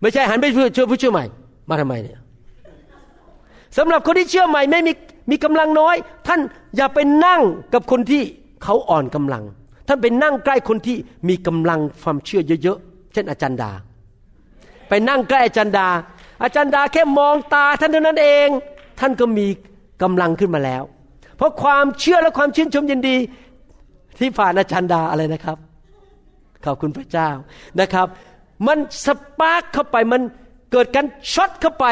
[0.00, 1.24] ไม่ใช่หันไปเชื่อผู้เชื่อใหม่
[1.70, 2.18] มาทำไมเนี่ย
[3.78, 4.92] สำหรับคนที่เชื่อใหม่ไม่มี
[5.30, 5.96] มีกำลังน้อย
[6.28, 6.40] ท่าน
[6.76, 7.40] อย่าไปนั่ง
[7.74, 8.22] กับคนที่
[8.62, 9.44] เขาอ่อนกำลัง
[9.88, 10.96] ท่านไปนั่งใกล้คนที่
[11.28, 13.70] มีกำลังความเชื่อเยอะๆ เช่นอาจารย์ดา
[14.88, 15.88] ไปนั่งใกล้อาจารย์ดา
[16.42, 18.48] อาจารย์ดาแค่มองตาท่านเท่านั้นเอง
[19.00, 19.46] ท่านก็มี
[20.02, 20.82] กำลังขึ้นมาแล้ว
[21.36, 23.16] เพราะความเชื่อและความชื่นชมยินดี
[24.20, 25.58] ที่ผ่านอาจารย์ดาอะไรนะครับ
[26.64, 27.28] ขอบคุณพระเจ้า
[27.80, 28.06] นะครับ
[28.66, 29.08] มันส
[29.38, 30.22] ปาร์คเข้าไปมัน
[30.72, 31.86] เกิดการช็อตเข้าไป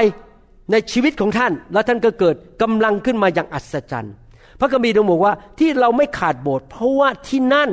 [0.70, 4.14] ในชีวิตของท่านแล้วท่านก็เกิดกำลังขึ้นมาอย่างอัศจรรย์
[4.58, 7.70] พระคัมภีร์ตรงบอกว่าที่เราไม่ขาดโบสถ์เพราะว่าที่นั่น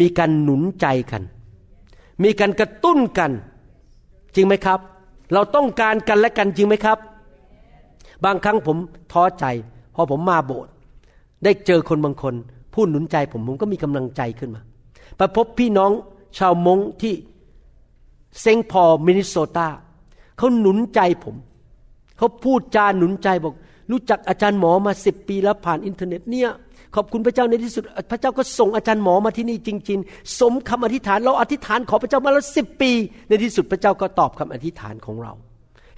[0.00, 1.22] มีการหนุนใจกัน
[2.24, 3.30] มีการกระตุ้นกัน
[4.34, 4.80] จริงไหมครับ
[5.32, 6.98] เราต้องการกันและกันจริงไหมครับ
[8.24, 8.76] บางครั้งผม
[9.12, 9.44] ท้อใจ
[9.94, 10.70] พอผมมาโบสถ์
[11.44, 12.34] ได้เจอคนบางคน
[12.74, 14.62] พูดหนุนใจผมผมก็มีกำลังใจขึ้นมา
[15.16, 15.90] ไปพบพี่น้อง
[16.38, 17.14] ชาวมงที่
[18.40, 19.68] เซงพอมินนิโซตา
[20.36, 21.36] เขาหนุนใจผม
[22.22, 23.54] เขาพูดจาหนุนใจบอก
[23.90, 26.50] รู้จักอาจารย์หมอมาสิบปีแล้วผ่านอินเทอร์เน็ตเนี่ย
[26.94, 32.90] ขอบคุณพระเจ้าในที่สุด พระเจ้าก็ส่งอาจารย์หมอมาที่นี่จริง ๆ สมคำอธิษฐานเราอธิษฐานขอพระเจ้ามาแล้วสิบปี
[33.28, 35.32] ในที่สุดพระเจ้าก็ตอบคำอธิษฐานของเรา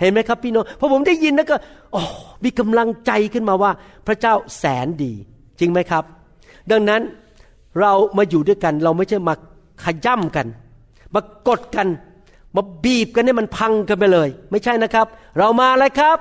[0.00, 1.56] เห็นไหมครับพี่น้องพอผมได้ยินแล้วก็
[1.92, 2.02] โอ้
[2.44, 3.70] มีกำลังใจขึ้นมาว่า
[4.06, 5.12] พระเจ้าแสนดี
[5.60, 6.04] จริงไหมครับ
[6.70, 7.02] ดังนั้น
[7.80, 9.34] เรามาอยู่ด้วยกัน เราไม่ใช่มา
[9.84, 10.46] ขย่ำกัน
[11.14, 11.86] มากดกัน
[12.56, 15.06] มาบีบกันให้มันพังกันไปเลย ไม่ใช่นะครับ
[15.38, 16.18] เรามาอะไรครับ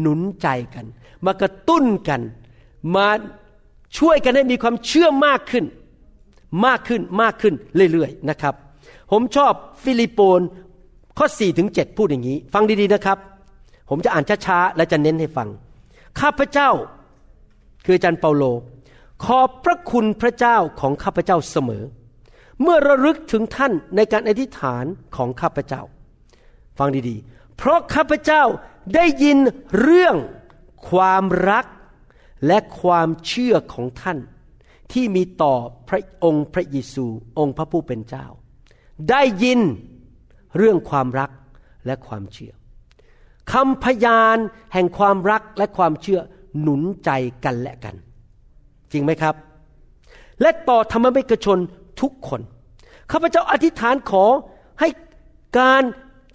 [0.00, 0.86] หนุนใจกัน
[1.26, 2.20] มากระตุ้นกัน
[2.96, 3.06] มา
[3.98, 5.64] ช่วยกันให้มีความเชื่อมากขึ้น
[6.66, 7.54] มากขึ้นมากขึ้น
[7.92, 8.54] เรื่อยๆนะครับ
[9.12, 10.40] ผมชอบฟิลิปโปน
[11.18, 13.18] ข้อ4ถึง7พูดอย่างนี้ ฟังดีๆนะครับ
[13.90, 15.48] ผมจะอ่านช้าๆและจะเน้นให้ฟัง
[16.20, 16.70] ข้าพเจ้า
[17.84, 18.44] คืออาจารย์เปาโล
[19.24, 24.84] ขอบพระคุณพระเจ้าของข้าพเจ้าเสมอเเมื่อระลึกถึงท่านในการอธิษฐาน
[25.16, 25.82] ของข้าพเจ้า
[26.78, 28.42] ฟังดีๆ เพราะข้าพเจ้า
[28.94, 29.38] ได้ยิน
[29.80, 30.16] เรื่อง
[30.90, 31.66] ความรัก
[32.46, 34.18] และความเชื่อของท่าน
[34.92, 35.54] ที่มีต่อ
[35.88, 37.06] พระองค์พระเยซู
[37.38, 38.26] องค์พระผู้เป็นเจ้า
[39.10, 39.60] ได้ยิน
[40.56, 41.30] เรื่องความรัก
[41.86, 42.52] และความเชื่อ
[43.52, 44.38] คำพยาน
[44.72, 46.20] แห่งความรักและความเชื่อ
[46.60, 47.10] หนุนใจ
[47.44, 47.94] กันและกัน
[48.92, 49.34] จริงไหมครับ
[50.40, 51.58] และต่อธรรมมิกชน
[52.00, 52.40] ทุกคน
[53.10, 54.24] ข้าพเจ้าอธิษฐานขอ
[54.80, 54.88] ให้
[55.58, 55.82] การ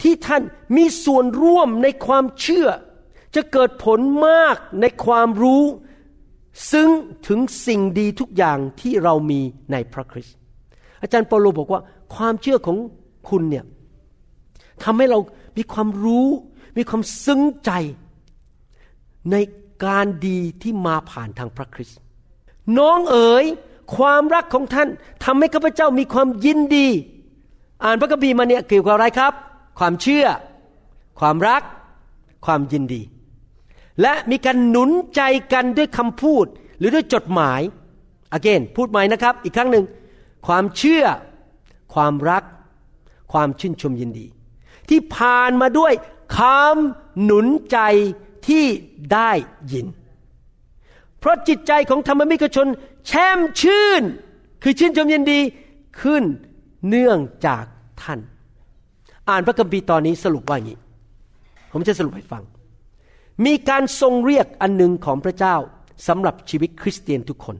[0.01, 0.43] ที่ท่าน
[0.77, 2.67] มีส่วนร่วมในความเชื่อ
[3.35, 5.63] จะเกิดผลมากในความรู้
[6.71, 6.89] ซึ่ง
[7.27, 9.41] ถึงสิ่งดีทุกอย่างที่เรามี
[9.71, 10.35] ในพระคริสต์
[11.01, 11.81] อาจารย์เปาโลบอกว่า
[12.15, 12.77] ความเชื่อของ
[13.29, 13.65] คุณเนี่ย
[14.83, 15.19] ทำให้เรา
[15.57, 16.27] มีความรู้
[16.77, 17.71] มีความซึ้งใจ
[19.31, 19.35] ใน
[19.85, 21.99] การดีที่มาผ่านทางพระคริสต์
[22.77, 23.45] น้องเอ๋ย
[23.95, 24.89] ความรักของท่าน
[25.23, 26.87] ทำให้ข้าพเจ้ามีความยินดี
[27.83, 29.33] อ่านพระคัมภีร์มาเนี่ยเกี่ยวกับอะไรครับ
[29.79, 30.25] ความเชื่อ
[31.19, 31.61] ความรัก
[32.45, 33.01] ความยินดี
[34.01, 35.21] และมีการหนุนใจ
[35.53, 36.45] กันด้วยคำพูด
[36.77, 37.61] หรือด้วยจดหมาย
[38.37, 39.85] again พูดใหม่นะครับ อีกครั้งหนึ่ง
[40.47, 41.03] ความเชื่อ
[41.93, 42.43] ความรัก
[43.31, 44.25] ความชื่นชมยินดี
[44.89, 45.93] ที่ผ่านมาด้วย
[46.37, 47.79] คำหนุนใจ
[48.47, 48.65] ที่
[49.13, 49.31] ได้
[49.71, 49.87] ยิน
[51.19, 52.67] เพราะจิตใจของธรรมมิกชน
[53.07, 54.03] แช่มชื่น
[54.63, 55.39] คือชื่นชมยินดี
[56.01, 56.23] ขึ้น
[56.89, 57.63] เนื่องจาก
[58.01, 58.19] ท่าน
[59.29, 60.79] อ่านพระคัมภีร์ตอนนี้สรุปว่าอย่างนี้
[61.71, 62.43] ผมจะสรุปให้ฟัง
[63.45, 65.55] มีการทรงเรียกอันหนึ่งของพระเจ้า
[66.07, 67.55] สำหรับชีวิตคริสเตียนทุกคน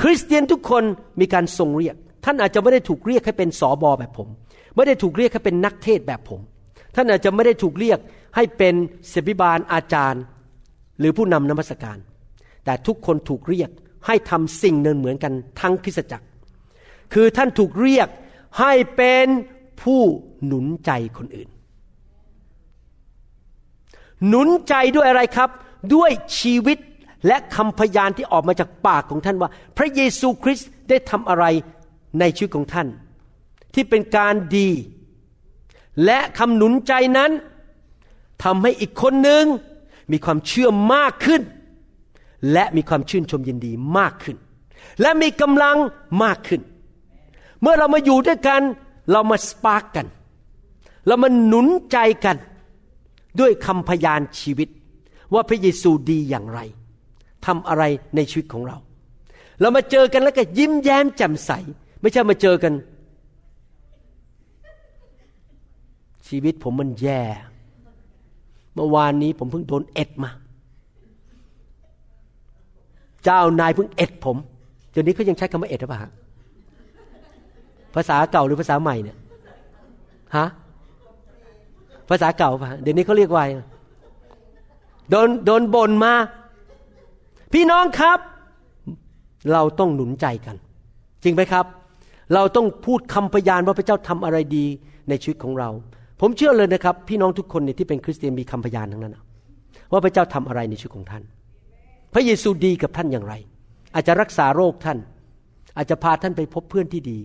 [0.00, 0.84] คริสเตียนทุกคน
[1.20, 4.28] มีการทรงเรียก ท่านอาจจะไม่ได้ถูกเรียกให้เป็นสอบอแบบผม
[4.74, 6.40] ไม่ได้ถูกเรียกให้เป็นนักเทศแบบผม
[6.94, 7.98] ท่านอาจจะไม่ได้ถูกเรียก
[8.36, 8.74] ให้เป็น
[9.12, 10.22] ศิบิบาลอาจารย์
[10.98, 11.98] หรือผู้นำนมัสการ
[12.64, 13.70] แต่ทุกคนถูกเรียก
[14.06, 16.26] ให้ทำสิ่งหนึ่งเหมือนกันทั้งคริสตจักร
[17.12, 18.08] คือท่านถูกเรียก
[18.58, 19.26] ให้เป็น
[19.82, 20.02] ผู้
[20.44, 21.48] หนุนใจคนอื่น
[24.28, 25.50] หนุนใจด้วยอะไรครับ
[25.94, 26.78] ด้วยชีวิต
[27.26, 31.44] และคำพยานที่ออกมาจากปากของท่านว่า พระเยซูคริสต์ได้ทำอะไร
[32.18, 32.88] ในชีวิตของท่าน
[33.74, 34.70] ที่เป็นการดี
[36.04, 37.30] และคำหนุนใจนั้น
[38.44, 39.44] ทำให้อีกคนหนึ่ง
[40.12, 41.42] มีความเชื่อมากขึ้น
[42.52, 44.36] และมีความชื่นชมยินดีมากขึ้น
[45.00, 45.76] และมีกำลัง
[46.22, 46.60] มากขึ้น
[47.60, 48.62] เมื่อเรามาอยู่ด้วยกัน
[49.10, 50.06] เรามาสปาร์กกัน
[51.06, 52.36] เรามาหนุนใจกัน
[53.40, 54.68] ด้วยคำพยานชีวิต
[55.34, 56.60] ว่าพระเยซูดีอย่างไร
[57.46, 57.82] ทำอะไร
[58.16, 58.76] ในชีวิตของเรา
[59.60, 61.50] เรามาเจอกันแล้วก็ยิ้มแย้มแจ่มใส
[62.00, 62.72] ไม่ใช่มาเจอกัน
[66.28, 67.22] ชีวิตผมมันแย่
[68.74, 70.30] เมื่อวานนี้ผมเพิ่งโดนเอ็ดมา
[73.24, 74.36] เจ้านายเพิ่งเอ็ดผม
[74.90, 76.00] เดี๋ยวนี้เขายังใช้คำว่าเอ็ดหรือเปล่า
[77.94, 79.16] ภาษาเก่าหรือภาษาใหม่เนี่ย
[80.36, 80.46] ฮะ
[82.10, 83.44] ภาษาเก่าป่ะเดี๋ยวนี้เขาเรียกว่า
[85.10, 86.14] โดนโดนบ่นมา
[87.52, 88.18] พี่น้องครับ
[89.52, 90.56] เราต้องหนุนใจกัน
[91.22, 91.64] จริงไหมครับ
[92.34, 94.66] เราต้องพูดคำพยานว่าพระเจ้าทำอะไรดี
[95.08, 95.68] ในชีวิตของเรา
[96.20, 99.16] ผมเชื่อเลยนะครับ พี่น้องทุกคนเนี่ยที่เป็นคริสเตียนมีคำพยานทั้งนั้น
[99.92, 101.22] ว่าพระเจ้าทำอะไรในชีวิตของท่าน
[102.12, 103.34] พระเยซูดีกับท่านอย่างไร
[103.94, 104.98] อาจจะรักษาโรคท่าน
[105.76, 107.18] อาจจะพาท่านไปพบเพื่อนที่ดี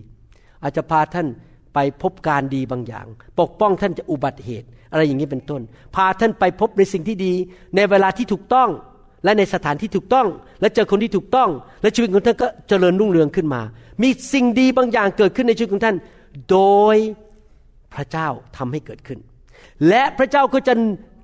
[0.62, 1.26] อาจจะพาท่าน
[1.74, 3.06] ไปพบการดีบางอย่าง
[3.40, 5.60] ปกป้องท่านจากอุบัติเหตุ อะไรอย่างนี้เป็นต้น
[5.96, 7.32] พาท่านไปพบในสิ่งที่ดี
[7.76, 8.68] ในเวลาที่ถูกต้อง
[9.24, 10.26] และในสถานที่ถูกต้อง
[10.60, 11.48] และเจอคนที่ถูกต้อง
[11.82, 13.62] และชีวิตของท่านก็เจริญรุ่งเรืองขึ้นมา
[14.02, 15.96] มีสิ่งดีบางอย่างเกิดขึ้นในชีวิตของท่าน
[16.50, 16.60] โด
[16.94, 16.96] ย
[17.94, 19.18] พระเจ้าทำให้เกิดขึ้น
[19.88, 20.74] และพระเจ้าก็จะ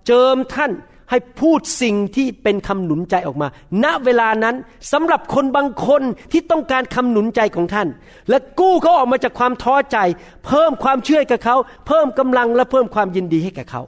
[0.06, 0.72] เจิมท่าน
[1.12, 3.48] ให้พูดสิ่งที่เป็นคำหนุนใจออกมา
[3.84, 4.56] ณ เวลานั้น
[4.92, 6.02] สำหรับคนบางคน
[6.32, 7.88] ที่ต้องการคำหนุนใจของท่าน
[8.28, 9.98] และกู้เขาออกมาจากความท้อใจ
[10.46, 11.56] เพิ่มความเชื่อให้กับเขา
[11.86, 13.82] เพิ่มกำลังและเพิ่มความยินดีให้แก่เขา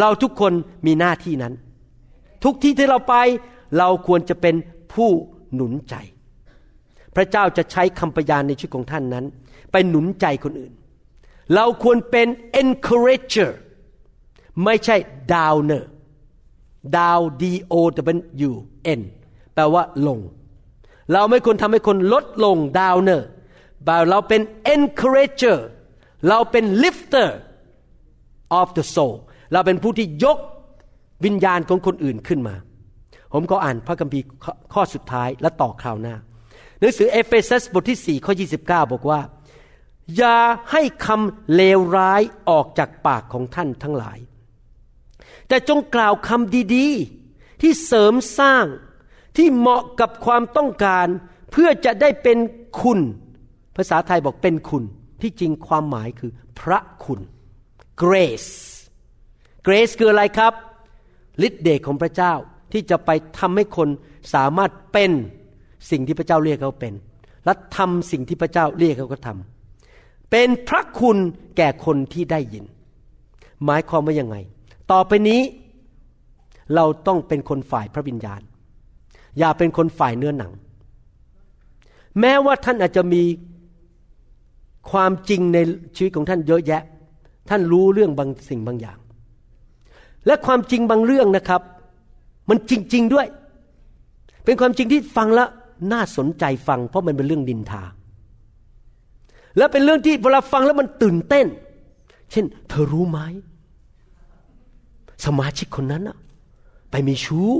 [0.00, 0.52] เราทุกคน
[0.86, 1.54] มีหน้าที่นั้น
[2.44, 3.14] ทุกที่ที่เราไป
[3.78, 4.54] เราควรจะเป็น
[4.94, 5.10] ผู้
[5.54, 5.94] หนุนใจ
[7.16, 9.24] พระเจ้าจะใช้คำพยานในชีวิตของท่านนั้น
[9.72, 10.72] ไปหนุนใจคนอื่น
[11.54, 12.28] เราควรเป็น
[12.60, 13.50] encourager
[14.64, 14.96] ไม่ใช่
[15.32, 15.84] downer
[16.96, 17.74] down d o
[18.48, 18.52] w
[18.98, 19.00] n
[19.54, 20.18] แปลว่าลง
[21.12, 23.22] เราไม่ควรทำให้คนลดลง downer
[23.86, 24.40] but เราเป็น
[24.74, 25.58] encourager
[26.28, 27.28] เราเป็น lifter
[28.60, 29.14] of the soul
[29.52, 30.38] เราเป็นผู้ที่ยก
[31.24, 32.54] วิญญาณของคนอื่นขึ้นมา
[33.32, 36.16] ผมก็อ่านพระคัมภีร์ข้อข้อสุดท้ายและต่อคราวหน้า
[36.80, 38.32] หนังสือเอเฟซัสบทที่ 4 ข้อ
[38.62, 39.20] 29 บอกว่า
[40.16, 40.38] อย่า
[40.72, 44.18] ให้คำเลวร้ายออกจากปากของท่านทั้งหลาย
[45.48, 48.64] แต่จงกล่าวคำดีๆ ที่เสริมสร้าง
[49.36, 51.06] ที่เหมาะกับความต้องการ
[51.52, 52.38] เพื่อจะได้เป็น
[52.80, 53.00] คุณ
[53.76, 54.84] ภาษาไทยบอกเป็นคุณ
[55.20, 56.30] ที่จริงความหมายคือ
[56.60, 57.20] พระคุณ
[58.02, 58.52] grace
[59.66, 60.52] grace คืออะไรครับ
[61.46, 62.32] ฤทธิเดชของพระเจ้า
[62.72, 63.88] ที่จะไปทำให้คน
[64.34, 65.12] สามารถเป็น
[65.90, 66.94] สิ่งที่พระเจ้าเรียกเขาเป็น
[67.44, 71.16] และทำสิ่งที่พระเจ้าเรียกเขาก็ทำเป็นพระคุณ
[71.56, 72.64] แก่คนที่ได้ยิน
[73.64, 74.36] หมายความว่ายังไง
[74.92, 75.40] ต่อไปนี้
[76.74, 78.40] เราต้องเป็นคนฝ่ายพระวิญญาณ
[79.38, 80.52] อย่าเป็นคนฝ่ายเนื้อหนัง
[82.20, 83.22] แม้ว่าท่านอาจจะมี
[84.90, 85.58] ความจริงใน
[85.96, 86.82] ชีวิตของท่านเยอะแยะ
[87.48, 88.98] ท่านรู้เรื่องบางสิ่งบางอย่าง
[90.26, 91.62] และความจริงบางเรื่องนะครับ
[92.48, 93.26] มันจริง ๆด้วย
[94.44, 95.48] เป็นความจริงที่ฟังแล้ว
[95.92, 97.82] น่าสนใจฟัง เพราะมันเป็นเรื่องดินทา
[99.56, 101.46] และเป็นเรื่องที่เวลาฟังแล้วมันตื่นเต้น
[102.30, 103.18] เช่น เธอรู้ไหม
[105.24, 106.16] สมาชิกคนนั้นอะ
[106.90, 107.50] ไปมีชู้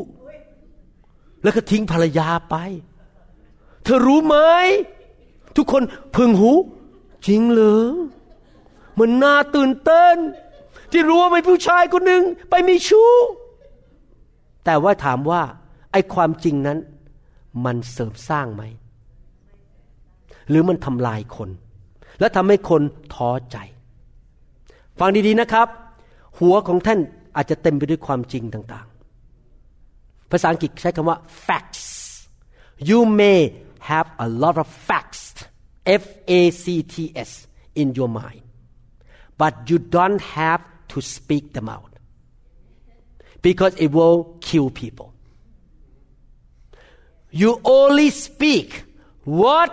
[1.43, 2.57] แล้วก็ทิ้งภรรยาไป
[3.83, 4.37] เธอรู้ไหม
[5.57, 5.83] ทุกคน
[6.15, 6.53] พึงหู
[7.27, 7.85] จริงเหรอ
[8.99, 10.17] มันน่าตื่นเต้น
[10.93, 13.11] ที่รู้ว่ามีผู้ชายคนหนึ่งไปมีชู้
[14.65, 15.43] แต่ว่าถามว่า
[15.93, 16.79] ไอ้ความจริงนั้น
[17.65, 18.63] มันเสริมสร้างไหม
[20.49, 21.51] หรือมันทำลายคน
[22.21, 22.83] และทำให้คน
[23.15, 23.57] ท้อใจ
[24.99, 25.69] ฟังดีๆนะครับ
[26.39, 27.01] หัวของท่าน
[27.38, 31.18] อาจจะเต็มไปด้วยความจริงต่างๆ ภาษาอังกฤษใช้คำว่า
[31.48, 31.84] facts
[32.89, 33.39] you may
[33.91, 35.24] have a lot of facts
[36.04, 36.06] F
[36.38, 36.96] A C T
[37.30, 37.32] S
[37.82, 38.44] in your mind
[39.41, 41.91] but you don't have to speak them out
[43.48, 45.10] because it will kill people
[47.41, 48.70] you only speak
[49.26, 49.72] what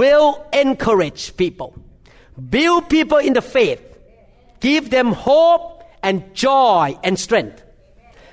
[0.00, 1.70] will encourage people
[2.56, 3.82] build people in the faith
[4.60, 5.73] give them hope
[6.07, 7.57] and joy and strength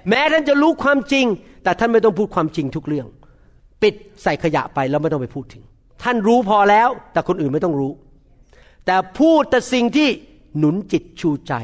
[0.08, 1.26] แม้ท่านจะรู้ความจริง
[1.62, 3.06] แต่ท่านไม่ต้องพูดความจริงทุกเรื่อง
[3.82, 5.62] ปิดใส่ขยะไปแล้วไม่ต้องไปพูดถึง
[6.02, 7.92] ท่านรู้พอแล้ว แต่คนอื่นไม่ต้องรู้
[8.86, 10.08] แต่พูดแต่สิ่งที่
[10.58, 11.54] หนุนจิตชูใจ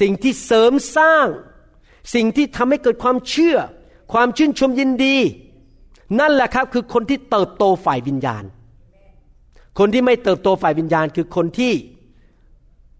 [0.00, 1.26] สิ่งที่เสริมสร้าง
[2.14, 3.56] สิ่งที่ทำให้เกิดความเชื่อ
[4.12, 5.16] ความชื่นชมยินดี
[6.20, 8.44] นั่นแหละครับคือคนที่เติบโตฝ่ายวิญญาณ
[9.78, 11.72] คนที่ไม่เติบโตฝ่ายวิญญาณคือคนที่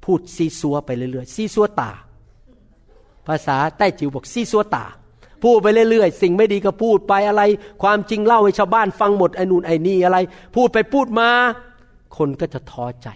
[0.09, 1.90] พูดซีซัวไปเรื่อยๆซีซัวตา
[3.26, 4.84] ภาษาใต้จิ๋วบอกซีซัวตา
[5.42, 7.42] พูดไปเรื่อยๆ สิ่งไม่ดีก็พูดไปอะไร
[7.82, 10.18] ความจริงเล่าให้ชาวบ้านฟังหมดไอ้นู่นไอ้นี่อะไร
[10.56, 11.28] พูดไปพูดมา
[12.16, 13.09] คนก็จะท้อใจ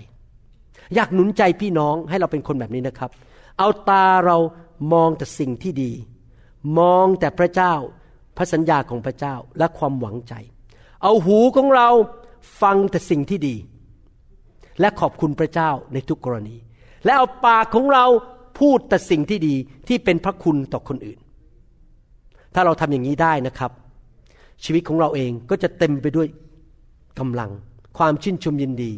[0.94, 3.10] อยากหนุนใจพี่น้องให้เราเป็นคนแบบนี้นะครับ
[3.58, 4.38] เอาตาเรา
[4.92, 5.92] มองแต่สิ่งที่ดี
[6.78, 7.74] มองแต่พระเจ้า
[8.36, 10.34] พระสัญญาของพระเจ้าและความหวังใจ
[11.02, 11.88] เอาหูของเรา
[12.62, 13.56] ฟังแต่สิ่งที่ดี
[14.80, 16.56] และขอบคุณพระเจ้าในทุกกรณี
[17.04, 18.04] และเอาปากของเรา
[18.58, 19.54] พูดแต่สิ่งที่ดี
[19.88, 21.18] ที่เป็นพระคุณต่อคนอื่น
[22.54, 23.70] ถ้าเราทำอย่างนี้ได้นะครับ
[24.64, 26.28] ชีวิตของเราเองก็จะเต็มไปด้วย
[27.18, 27.50] กำลัง
[27.98, 28.92] ความชื่นชมยินดี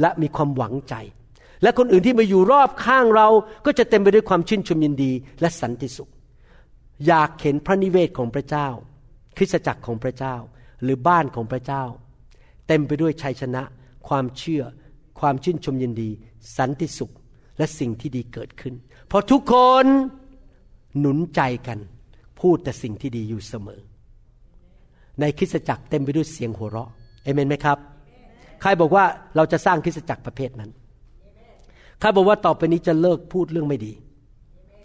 [0.00, 0.94] และมีความหวังใจ
[1.62, 3.28] และคนอื่นที่มาอยู่รอบข้างเรา
[3.66, 6.10] ก็จะเต็มไปด้วยความชื่นชมยินดี และสันติสุข
[7.06, 8.68] อยากเห็นพระนิเวศของพระเจ้า
[9.36, 10.36] คริสตจักรของพระเจ้า
[10.82, 11.84] หรือบ้านของพระเจ้า
[12.66, 13.62] เต็มไปด้วยชัยชนะ
[14.08, 14.62] ความเชื่อ
[15.20, 16.10] ความชื่นชมยินดี
[16.56, 17.12] สันติสุข
[17.60, 18.74] และสิ่งที่ดีเกิดขึ้น
[19.08, 19.54] เพราะทุกค
[19.84, 19.86] น
[20.98, 21.78] หนุนใจกัน
[22.40, 23.80] พูดแต่สิ่งที่ดีอยู่เสมอ
[25.20, 26.90] ในคริสตจักรเต็มไปด้วยเสียงหัวเราะ
[27.24, 27.78] เอเมนไหมครับ
[28.60, 29.04] ใครบอกว่า
[29.36, 30.70] เราจะสร้างคริสตจักรประเภทนั้น
[32.00, 33.92] ใครบอกว่าต่อไปนี้จะเลิกพูดเรื่องไม่ดี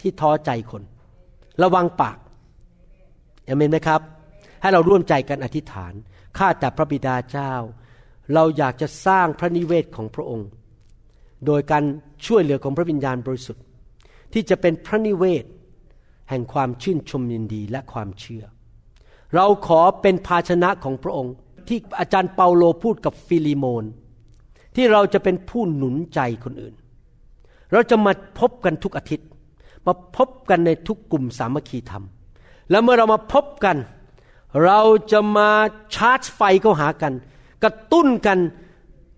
[0.02, 0.84] ที่ท้อใจคน
[1.64, 2.18] ระวังปาก
[3.46, 4.02] เอเมนไหมครับ
[4.62, 5.94] ให้เราร่วมใจกันอธิษฐาน
[6.38, 7.54] ข้าแต่พระบิดาเจ้า
[8.34, 10.50] เราอยากจะสร้างพระนิเวศของพระองค์
[11.46, 11.84] โดยการ
[12.26, 13.64] ช่วยเหลือของพระวิญญาณบริสุทธิ์
[14.34, 15.46] ที่จะเป็นพระนิเวศ
[16.30, 18.44] แห่งความชื่นชมยินดีและความเชื่อ
[19.36, 21.34] เราขอเป็นภาชนะของพระองค์
[21.68, 23.84] ที่อาจารย์เปาโลพูดกับฟิลิโมน
[24.76, 26.76] ที่เราจะเป็นผู้หนุนใจคนอื่น
[27.72, 29.28] เราจะมาพบกันทุกอาทิตย์
[29.88, 32.04] มาพบกันในทุกกลุ่มสามัคคีธรรม
[32.70, 33.78] แล้วเมื่อเรามาพบกัน
[34.66, 34.80] เรา
[35.12, 35.50] จะมา
[35.96, 37.14] ชาร์จไฟเข้าหากัน
[37.64, 38.40] กระตุ้นกัน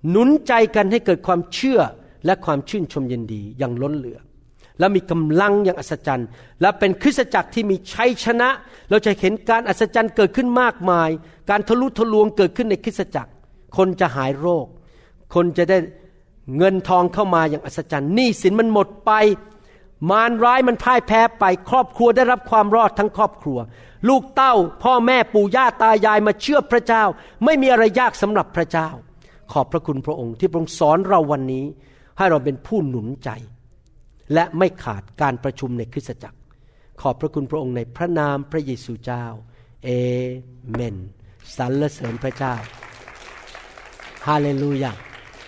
[0.10, 1.80] หนุนใจกันให้เกิดความเชื่อ
[2.28, 4.20] และความชื่นชมยินดีอย่างล้นเหลือ
[4.80, 6.28] และมีกำลังอย่างอัศจรรย์
[6.62, 8.50] และเป็นคริสตจักรที่มีชัยชนะ
[8.90, 11.10] เราจะเห็นการอัศจรรย์เกิดขึ้นมากมาย
[11.50, 13.32] การทะลุทะลวงเกิดขึ้นในคริสตจักร
[13.78, 14.66] คนจะหายโรค
[15.36, 15.78] คนจะได้
[16.58, 19.12] เงินทองเข้ามาอย่างอัศจรรย์หนี้สินมันหมดไป
[20.10, 23.58] มารร้ายมันพ่ายแพ้ไป ครอบครัวได้รับความรอดทั้งครอบครัว
[24.10, 24.54] ลูกเต้า
[24.84, 27.04] พ่อแม่ปู่ย่าตายายมาเชื่อพระเจ้า
[27.46, 28.90] ไม่มีอะไรยากสำหรับพระเจ้า
[29.52, 31.66] ขอบพระคุณพระองค์ที่พรงสอนเราวันนี้
[32.18, 33.30] ให้เราเป็นผู้หนุนใจ
[34.34, 36.40] และไม่ขาดการประชุมในคริสตจักร
[37.02, 39.26] ขอบพระคุณพระองค์ในพระนามพระเยซูเจ้า
[39.84, 39.90] เอ
[40.72, 40.98] เมน
[41.58, 42.56] สรรเสริญพระเจ้า
[44.28, 44.92] ฮาเลลูยา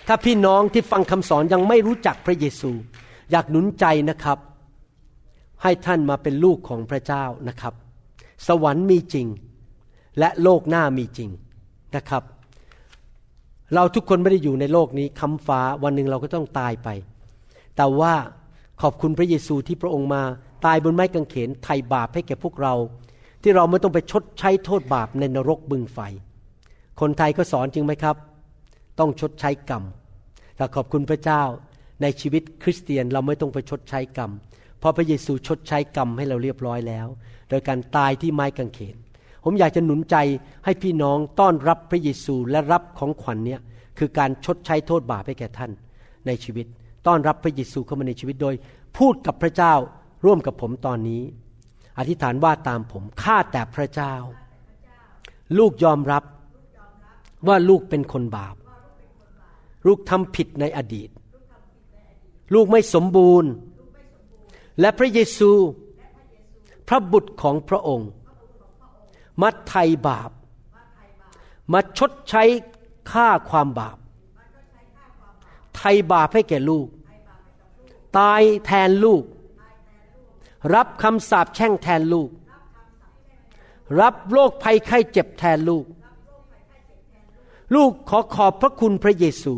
[0.06, 2.70] ถ้าพี่น้องที่ฟังคำสอนยังไม่รู้จักพระเยซู
[3.30, 4.38] อยากหนุนใจนะครับ
[5.62, 7.74] ให้ท่านมาเป็นลูกของพระเจ้านะครับ
[8.46, 9.26] สวรรค์มีจริง
[10.18, 11.30] และโลกหน้ามีจริง
[11.96, 12.22] นะครับ
[13.74, 16.88] เราทุกคนไม่ได้อยู่ในโลกนี้คำฟ้าวันหนึ่งเราก็ต้องตายไป
[17.76, 18.14] แต่ว่า
[18.82, 20.22] ขอบคุณพระเยซูที่พระองค์มา
[20.66, 22.74] ตายบนไม้กางเขนไถ่บาปให้แก่พวกเรา
[23.42, 25.98] ที่เราไม่ต้องไปชดใช้โทษบาปในนรกบึงไฟ
[27.00, 28.16] คนไทยก็สอนจริงไหมครับ
[28.98, 29.82] ต้องชดใช้กรรม
[30.56, 31.42] แต่ขอบคุณพระเจ้า
[32.02, 34.30] ในชีวิตคริสเตียนเราไม่ต้องไปชดใช้กรรม
[34.78, 37.06] เพราะพระเยซูชดใช้กรรมให้เราเรียบร้อยแล้ว
[37.48, 38.96] โดยการตายที่ไม้กางเขน
[39.44, 40.16] ผมอยากจะหนุนใจ
[40.64, 43.60] ให้พี่น้องต้อนรับพระเยซูและรับของขวัญเนี้ย
[43.98, 45.70] คือการชดใช้โทษบาปให้แก่ท่าน
[46.26, 46.66] ในชีวิต
[47.06, 48.54] ต้อนรับพระเยซูเข้ามาในชีวิตโดย
[48.98, 49.74] พูดกับพระเจ้า
[50.24, 51.22] ร่วมกับผมตอนนี้
[51.98, 54.14] อธิษฐานว่าตามผมข้าแต่พระเจ้า
[55.58, 56.24] ลูกยอมรับ
[57.48, 58.56] ว่าลูกเป็นคนบาป
[59.86, 61.10] ลูกทำผิดในอดีต
[62.54, 63.50] ลูกไม่สมบูรณ์
[64.80, 65.50] และพระเยซู
[66.88, 68.10] พระบุตรของพระองค์
[69.40, 70.30] มาไถ่บาป
[71.72, 72.42] มาชดใช้
[73.10, 73.98] ค่าความบาป
[75.76, 76.88] ไถ่บาปให้แก่ลูก
[78.18, 79.24] ตายแทนลูก
[80.74, 82.30] รับคำสาปแช่งแทนลูก
[84.00, 85.84] รับโรคภัยไข้เจ็บแทนลูก
[87.74, 89.54] ลูกขอขอบพระคุณพระเยซู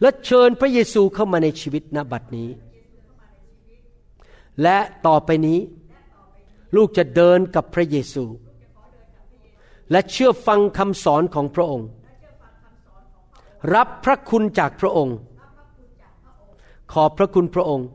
[0.00, 2.48] และเชิญพระเยซูเข้ามาในชีวิตณบัดนี้
[4.62, 5.58] และต่อไปนี้
[6.74, 8.24] ลูกจะเดินกับพระเยซู
[9.90, 11.88] และเชื่อฟังคำสอนของพระองค์
[13.74, 15.16] รับพระคุณจากพระองค์
[16.92, 17.88] ขอบพระคุณพระองค์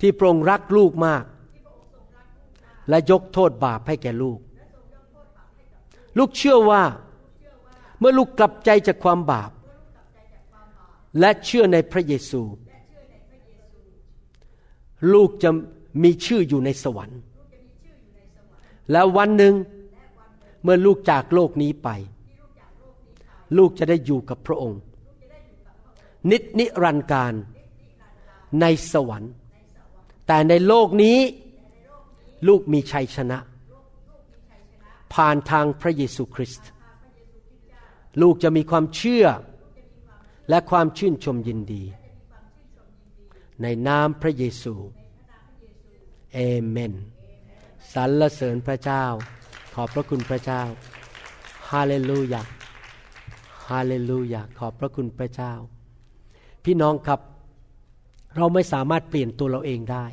[0.00, 1.24] ที่พระองค์รักลูกมาก
[2.88, 4.38] และยกโทษบาปให้แก่ลูก
[6.18, 6.82] ลูกเชื่อว่า
[7.98, 9.50] เมื่อลูกกลับใจจากความบาป
[11.20, 12.42] และเชื่อในพระเยซู
[15.12, 15.50] ลูกจะ
[16.02, 17.20] มีชื่ออยู่ในสวรรค์
[18.92, 19.54] แล้ววันหนึ่ง
[20.62, 21.88] เมื่อลูกจากโลกนี้ไป
[23.58, 24.80] ลูกจะได้อยู่กับพระองค์
[26.30, 27.34] นิจนิรันดร์การ
[28.60, 29.32] ในสวรรค์
[30.26, 31.18] แต่ในโลกนี้
[32.48, 33.38] ลูกมีชัยชนะ
[35.14, 36.68] ผ่านทางพระเยซูคริสต์
[38.22, 39.26] ลูกจะมีความเชื่อ
[40.48, 41.84] และความชื่นชมยินดี
[43.62, 44.74] ในนามพระเยซู
[46.34, 46.92] เอเมน
[47.94, 49.04] สรรเสริญพระเจ้า
[49.74, 50.62] ขอบพระคุณพระเจ้า
[51.70, 52.42] ฮาเลลูยา
[53.68, 55.52] ฮาเลลูยาขอบพระคุณพระเจ้า
[56.64, 57.20] พี่น้องครับ
[58.36, 60.06] เราไม่สามารถเปลี่ยนตัวเราเองได้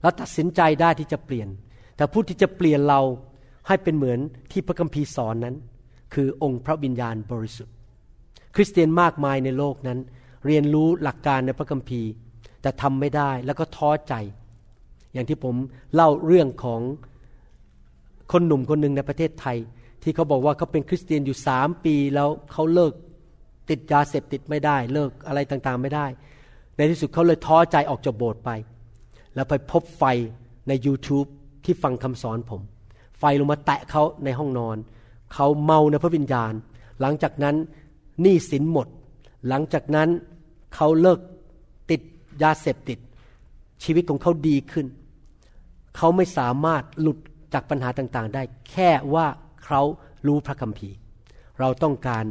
[0.00, 1.48] เราตัดสินใจได้ที่จะเปลี่ยน
[1.96, 3.00] แต่ผู้ที่จะเปลี่ยนเรา
[3.66, 4.18] ให้เป็นเหมือน
[4.52, 5.56] ที่พระคัมภีร์สอนนั้น
[6.14, 7.74] คือองค์พระวิญญาณบริสุทธิ์
[8.54, 9.98] คริสเตียนมากมายในโลกนั้น
[10.46, 12.10] เรียนรู้หลักการในพระคัมภีร์
[12.62, 14.14] แต่ทำไม่ได้แล้วก็ท้อใจ
[15.14, 15.54] อย่างที่ผม
[15.94, 16.80] เล่าเรื่องของ
[18.32, 19.56] คนหนุ่มคนหนึ่งในประเทศไทย
[20.02, 22.92] ที่เขาบอกว่าเขาเป็นคริสเตียนอยู่สามปีแล้วเขาเลิก
[23.70, 26.06] ติดยาเสพติดไม่ได้ เลิกอะไรต่างๆไม่ได้
[26.76, 28.50] ในที่สุดเขาเลยท้อใจออกจากโบสถ์ไป
[29.34, 30.04] แล้วไปพบไฟ
[30.68, 31.28] ใน YouTube
[31.64, 32.60] ที่ฟังคำสอนผม
[33.18, 34.76] ไฟลงมาแตะเขาในห้องนอน
[35.34, 36.52] เขาเมาในพระวิญญาณ
[37.00, 37.56] หลังจากนั้น
[38.22, 38.86] หนี้สินหมด
[39.48, 40.08] หลังจากนั้น
[40.74, 41.18] เขาเลิก
[41.90, 42.00] ติด
[42.42, 42.98] ยาเสพติด
[43.84, 44.86] ชีวิตของเขาดีขึ้น
[45.96, 47.18] เขาไม่สามารถหลุด
[47.54, 49.26] จากปัญหาต่างๆ ได้ แค่ว่า
[49.64, 49.82] เขา
[50.26, 50.96] รู้พระคัมภีร์
[51.60, 52.24] เราต้องการ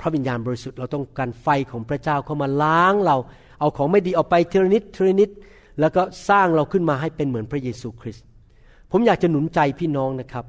[0.00, 3.16] พระวิญญาณบริสุทธิ์เราต้องการไฟของพระเจ้าเข้ามาล้างเรา
[3.60, 5.30] เอาของไม่ดีออกไปทีละนิดทีละนิด
[5.80, 8.24] แล้วก็สร้างเราขึ้นมาให้เป็นเหมือนพระเยซูคริสต์
[8.90, 10.44] ผมอยากจะหนุนใจพี่น้องนะครับ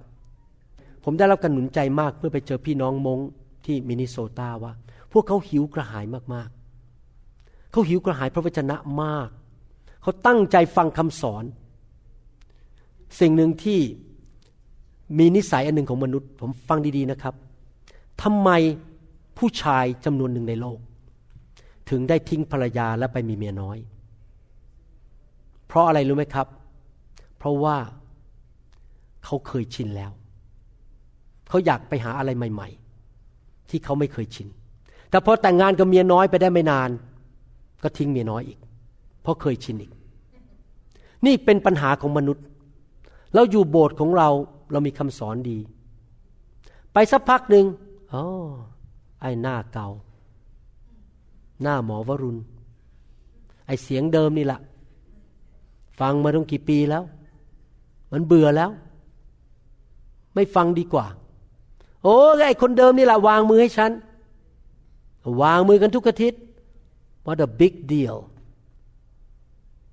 [1.04, 3.20] ผมได้รับการหนุนใจมากเมื่อไปเจอพี่น้องมง
[3.66, 4.74] ที่มินนิโซตาว่า
[5.12, 9.30] พวกเขาหิวกระหายมากๆเขาหิวกระหายพระวจนะมาก
[10.02, 11.44] เขาตั้งใจฟังคำสอน
[13.20, 13.80] สิ่งหนึ่งที่
[15.18, 17.36] มีนิสัยอันหนึ่งของมนุษย์ ผมฟังดีๆนะครับ
[18.24, 18.50] ทำไม
[19.38, 20.80] ผู้ชายจำนวนหนึ่งในโลก
[21.90, 23.78] ถึงได้ทิ้งภรรยาและไปมีเมียน้อย
[25.68, 26.48] เพราะอะไรรู้ไหมครับ
[27.38, 27.78] เพราะว่า
[29.26, 30.12] เขาเคยชินแล้ว
[31.50, 32.70] เขาอยากไปหาอะไรใหม่
[33.20, 34.48] ๆ ที่เขาไม่เคยชิน
[35.10, 36.90] แต่พอแต่งงานกับเมียน้อยไปได้ไม่นาน
[37.84, 38.60] ก็ทิ้งเมียน้อยอีก
[39.22, 39.92] เพราะเคยชินอีก
[41.26, 42.46] นี่เป็นปัญหาของมนุษย์
[43.34, 44.30] เราอยู่โบสถ์ของเรา
[44.72, 45.58] เรามีคำสอนดี
[46.94, 47.66] ไปสักพักหนึ่ง
[48.14, 48.24] อ๋อ
[49.22, 49.90] ไอ้หน้าเก่า
[51.62, 52.40] หน้าหมอวรุณ
[53.66, 54.60] ไอ้เสียงเดิมนี่แหละ
[56.00, 57.04] ฟังมาตั้งกี่ปีแล้ว
[58.12, 58.72] มันเบื่อแล้ว
[60.36, 61.06] ไม่ฟังดีกว่า
[62.04, 62.16] โอ้
[62.48, 63.92] ไอ้คนเดิมนี่แหละวางมือให้ฉัน
[65.42, 66.42] วางมือกันทุกอาทิตย์
[67.26, 68.18] What a big deal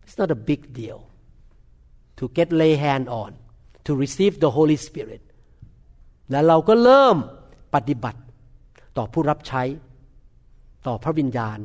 [0.04, 0.98] It's not a big deal
[2.18, 3.30] to get lay hand on
[3.86, 5.22] to receive the Holy Spirit
[6.30, 7.16] และเราก็เริ่ม
[7.74, 8.20] ปฏิบัติ
[8.96, 9.62] ต่อผู้รับใช้
[10.86, 11.58] ต่อพระวิญญาณ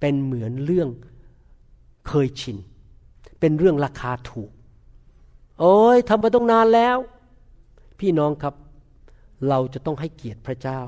[0.00, 0.88] เป็นเหมือนเรื่อง
[2.08, 2.56] เคยชิน
[3.40, 4.50] เป็นเรื่องราคาถูก
[5.60, 6.96] โอ้ยทำมาต้องนานแล้ว
[8.00, 8.54] พี่น้องครับ
[9.48, 10.80] เราจะต้องให้เกียรติพระเจ้า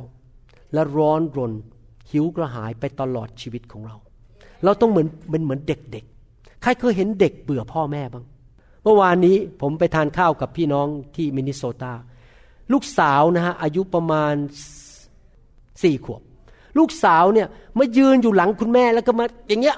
[0.73, 1.53] และร้อนรน
[2.11, 3.97] หิวกระหายไปตลอดชีวิตของเรา
[4.65, 8.25] เราต้องเหมือนเป็นเหมือนเด็กๆ ใครเคยเห็นเด็กเบื่อพ่อแม่บ้าง
[8.87, 11.93] เมื่อวานนี้ผมไปทานข้าวกับพี่น้องที่มินนิโซตา
[12.73, 14.35] ลูกสาวนะฮะอายุประมาณ
[15.83, 16.23] สี่ขวบ
[16.79, 19.77] ลูกสาวเนี่ยมายืนอยู่หลังคุณแม่แล้วก็มาอย่างเงี้ย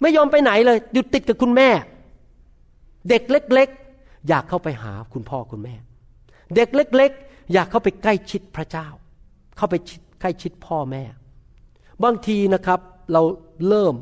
[0.00, 1.68] ไม่ยอมไปไหนเลยอยู่ติดกับคุณแม่
[3.08, 3.68] เด็กเล็ก
[3.98, 5.74] ๆ อยากเข้าไปหาคุณพ่อคุณแม่
[6.54, 8.86] เด็กเล็ก ๆ อยากเข้าไปใกล้ชิดพระเจ้า
[9.56, 9.74] เข้าไป
[10.20, 11.02] ใกล้ชิดพ่อแม่
[12.04, 12.80] บางทีนะครับ
[13.12, 13.22] เรา
[13.68, 13.94] เริ่ม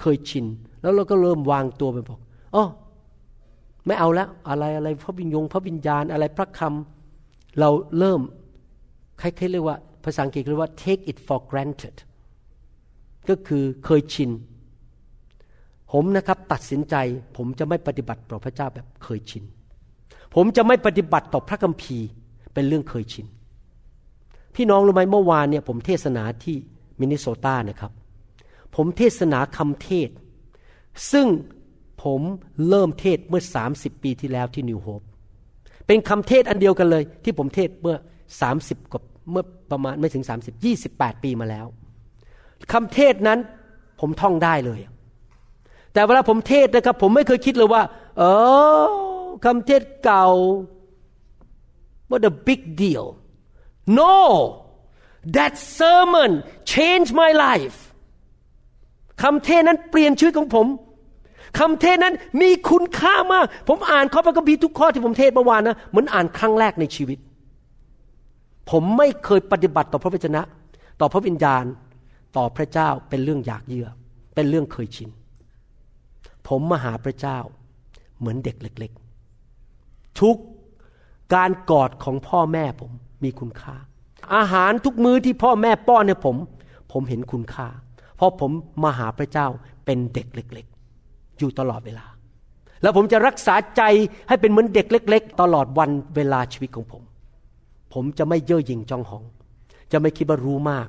[0.00, 0.46] เคยชิน
[0.82, 2.20] แล้วเราก็เริ่มวางตัวไปบอก
[2.54, 2.64] อ๋อ
[3.86, 8.20] ไม่เอาแล้วอะไรอะไรพระวิญญงพระวิญญาณอะไรพระคำเราเริ่ม
[9.18, 11.96] ใครเรียกว่าภาษาอังกฤษเรียกว่า take it for granted
[13.28, 14.30] ก็คือเคยชิน
[15.92, 16.94] ผมนะครับตัดสินใจ
[17.36, 19.44] ผมจะไม่ปฏิบัติต่อพระเจ้าแบบเคยชิน
[20.34, 22.06] ผมจะไม่ปฏิบัติต่อพระคัมภีร์
[22.54, 23.26] เป็นเรื่องเคยชิน
[24.54, 26.56] พี่น้องรู้ไหมเมื่อวานเนี่ยผมเทศนาที่
[27.00, 27.92] มินนิโซตานะครับ
[28.74, 30.10] ผมเทศนาคำเทศ
[31.12, 31.26] ซึ่ง
[32.04, 32.20] ผม
[32.68, 33.42] เริ่มเทศเมื่อ
[33.74, 35.02] 30 ปีที่แล้วที่นิวโฮป
[35.86, 37.96] เป็นคำเทศอันเดียวกันเลย ที่ผมเทศเมื่อ
[38.44, 41.66] 30กับเมื่อประมาณไม่ถึง 30 28 ปีมาแล้ว
[42.72, 43.38] คำเทศนั้น
[44.00, 44.80] ผมท่องได้เลย
[45.92, 47.82] แต่เวลาผมเทศนะครับ ผมไม่เคยคิดเลยว่า
[48.18, 48.22] เอ
[48.82, 48.84] อ
[49.44, 50.28] คำเทศเก่า
[52.10, 53.06] what a big deal
[54.00, 54.16] no
[55.36, 56.30] that sermon
[56.72, 57.78] changed my life
[59.22, 60.66] คำเทศนั้นเปลี่ยนชีวิตของผม
[61.58, 67.18] คำเทศนั้นมีคุณค่ามาก ผมอ่านข้อพระคัมภีร์ทุกข้อที่ผมเทศเมื่อวานนะเหมือนอ่านครั้งแรกในชีวิต
[68.70, 70.42] ผมไม่เคยปฏิบัติต่อพระวจนะ
[71.00, 71.64] ต่อพระวิญญาณ
[72.36, 73.88] ต่อพระเจ้าเป็นเรื่องอยากเยื่อ
[74.34, 75.10] เป็นเรื่องเคยชิน
[76.48, 77.38] ผมมาหาพระเจ้า
[78.18, 78.92] เหมือนเด็กเล็ก
[79.54, 80.36] ๆ ทุก
[81.34, 82.90] การกอดของพ่อแม่ผม
[83.24, 83.76] มีคุณค่า
[84.34, 86.36] อาหารทุกมื้อที่พ่อแม่ป้อนให้ผม
[86.92, 87.68] ผมเห็นคุณค่า
[88.16, 88.50] เพราะผม
[88.82, 89.46] มาหาพระเจ้า
[89.84, 90.77] เป็นเด็กเล็ก ๆ
[91.38, 92.06] อยู่ตลอดเวลา
[92.82, 93.82] แล้วผมจะรักษาใจ
[94.28, 97.02] ให้เป็นเหมือนเด็กเล็ก ๆ ตลอดวันเวลาชีวิตของผม
[97.94, 99.24] ผมจะไม่เย่อหยิ่งจองหอง
[99.92, 100.88] จะไม่คิดว่ารู้มาก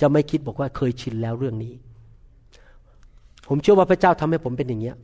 [0.00, 1.74] จะไม่คิดบอกว่าเคยชินแล้วเรื่องนี้
[3.48, 4.96] ผมเชื่อว่าพระเจ้าทำให้ผมเป็นอย่างเนี้ย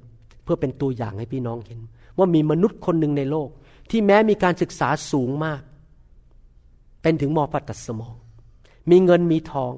[0.45, 1.81] เพื่อเป็นตัวอย่างให้พี่น้องเห็น
[2.19, 3.49] ว่ามีมนุษย์คนหนึ่งในโลก
[3.91, 5.63] ที่แม้มีการศึกษาสูงมาก
[7.03, 8.15] เป็นถึงมอปัตตสมอง
[8.91, 9.73] มีเงินมีทอง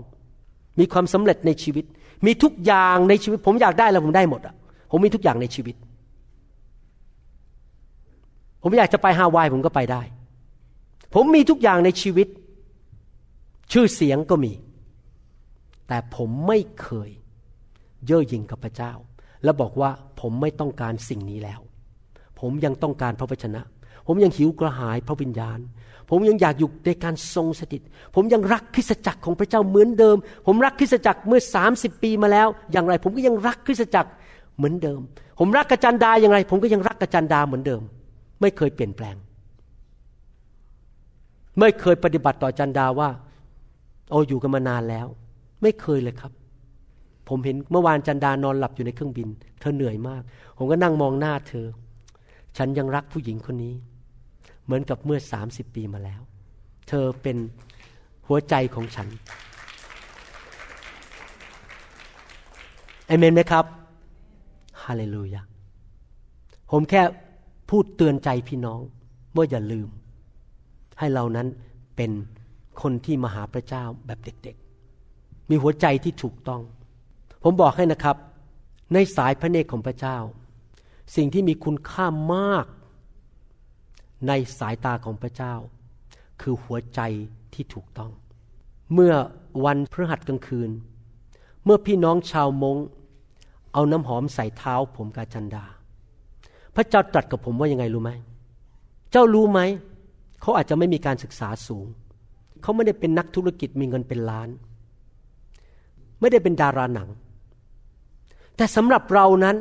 [0.78, 1.84] มีความสำเร็จในชีวิต
[2.26, 4.54] มีทุกอย่างในชีวิตผมอยากได้แล้วผมได้หมดอะ
[4.96, 5.76] ผมมีทุกอย่างในชีวิต
[8.62, 10.02] ผมอยากจะไปฮาวายผมก็ไปได้
[11.14, 12.28] ผมมีทุกอย่างในชีวิต
[13.72, 14.52] ชื่อเสียงก็มี
[15.88, 17.10] แต่ผมไม่เคย
[18.06, 18.92] เย่อหยิ่งกับพระเจ้า
[19.44, 19.90] แล้วบอกว่า
[20.20, 21.60] ผมไม่ต้องการสิ่งนี้แล้ว
[22.40, 23.60] ผมยังต้องการพระวจนะ
[24.06, 25.58] ผมยังหิวกระหายพระวิญญาณ
[26.10, 27.82] ผมยังอยากอยู่ในการทรงสถิต
[28.14, 30.16] ผมยังรักคริสจักรของพระเจ้าเหมือนเดิม
[30.46, 31.40] ผมรักคริสจักรเมื่อ
[31.72, 34.10] 30 ปีมาแล้ว อย่างไร ผมก็ยังรักคริสจักร
[34.56, 35.00] เหมือนเดิม
[35.38, 37.82] ผมรักกระจันดาอย่างไร ผมก็ยังรักกระจันดาเหมือนเดิม
[38.40, 39.16] ไม่เคยเปลี่ยนแปลง
[41.60, 43.08] ไม่เคยปฏิบัติต่อจันดาว่า
[44.10, 45.06] โอ้อยู่กันมานานแล้ว
[45.62, 46.32] ไม่เคยเลยครับ
[47.28, 49.28] ผมเห็นเมื่อวานจันดานอนหลับอยู่ในเครื่องบิน
[49.60, 50.22] เธอเหนื่อยมาก
[50.56, 51.66] ผมก็นั่งมองหน้าเธอ
[52.56, 53.74] ฉันยังรักผู้หญิงคนนี้
[54.64, 56.20] เหมือนกับเมื่อสามสิบปีมาแล้ว
[56.88, 57.36] เธอเป็น
[58.26, 59.08] หัวใจของฉัน
[63.06, 63.64] เอเมนไหมครับ
[64.86, 65.42] ฮาเลลูยา
[66.70, 67.02] ผมแค่
[67.70, 68.80] พูดเตือนใจพี่น้อง
[69.36, 69.88] ว่าอย่าลืม
[70.98, 71.48] ให้เรานั้น
[71.96, 72.10] เป็น
[72.82, 76.62] คนที่มาหาพระเจ้าแบบเด็กๆ มีหัวใจที่ถูกต้อง
[77.42, 78.16] ผมบอกให้นะครับ
[78.92, 80.18] ในสายพระเนตรของพระเจ้า
[81.16, 82.66] สิ่งที่มีคุณค่ามาก
[84.28, 85.54] ในสายตาของพระเจ้า
[86.40, 87.00] คือหัวใจ
[87.54, 88.10] ที่ถูกต้อง
[88.92, 89.14] เมื่อ
[89.64, 90.70] วันพฤหัสกลางคืน
[91.64, 92.76] เมื่อพี่น้องชาวมง
[93.74, 95.64] เอาน้ำหอมใส่เท้าผมกาจันดา
[96.74, 98.12] พระเจ้าตรัสกับผมว่ายังไงรู้ไหม
[99.10, 99.60] เจ้ารู้ไหม
[100.40, 101.86] เขาอาจจะไม่มีการศึกษาสูง
[102.62, 104.48] เขาไม่ได้เป็นนักธุรกิจมีเงินเป็นล้าน
[106.20, 107.08] ไม่ได้เป็นดาราหนัง
[108.56, 109.56] แต่สำหรับเรานั้น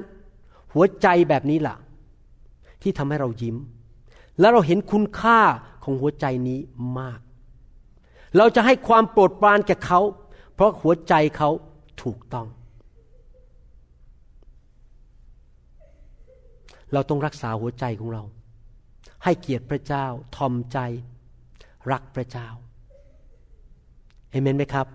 [0.74, 1.76] หัวใจแบบนี้ล่ะ
[2.82, 3.56] ที่ทำให้เรายิ้ม
[4.40, 5.40] และเราเห็นคุณค่า
[5.84, 6.60] ของหัวใจนี้
[7.00, 7.20] มาก
[8.38, 10.00] เราจะให้ความโปรดปรานแก่เขา
[10.54, 11.50] เพราะหัวใจเขา
[12.02, 12.48] ถูกต้อง
[16.94, 18.24] เราต้องรักษาหัวใจของเรา
[19.24, 20.78] ให้เกียรติพระเจ้าทอมใจ
[21.92, 22.48] รักพระเจ้า
[24.30, 24.88] เอเมนไหมครับ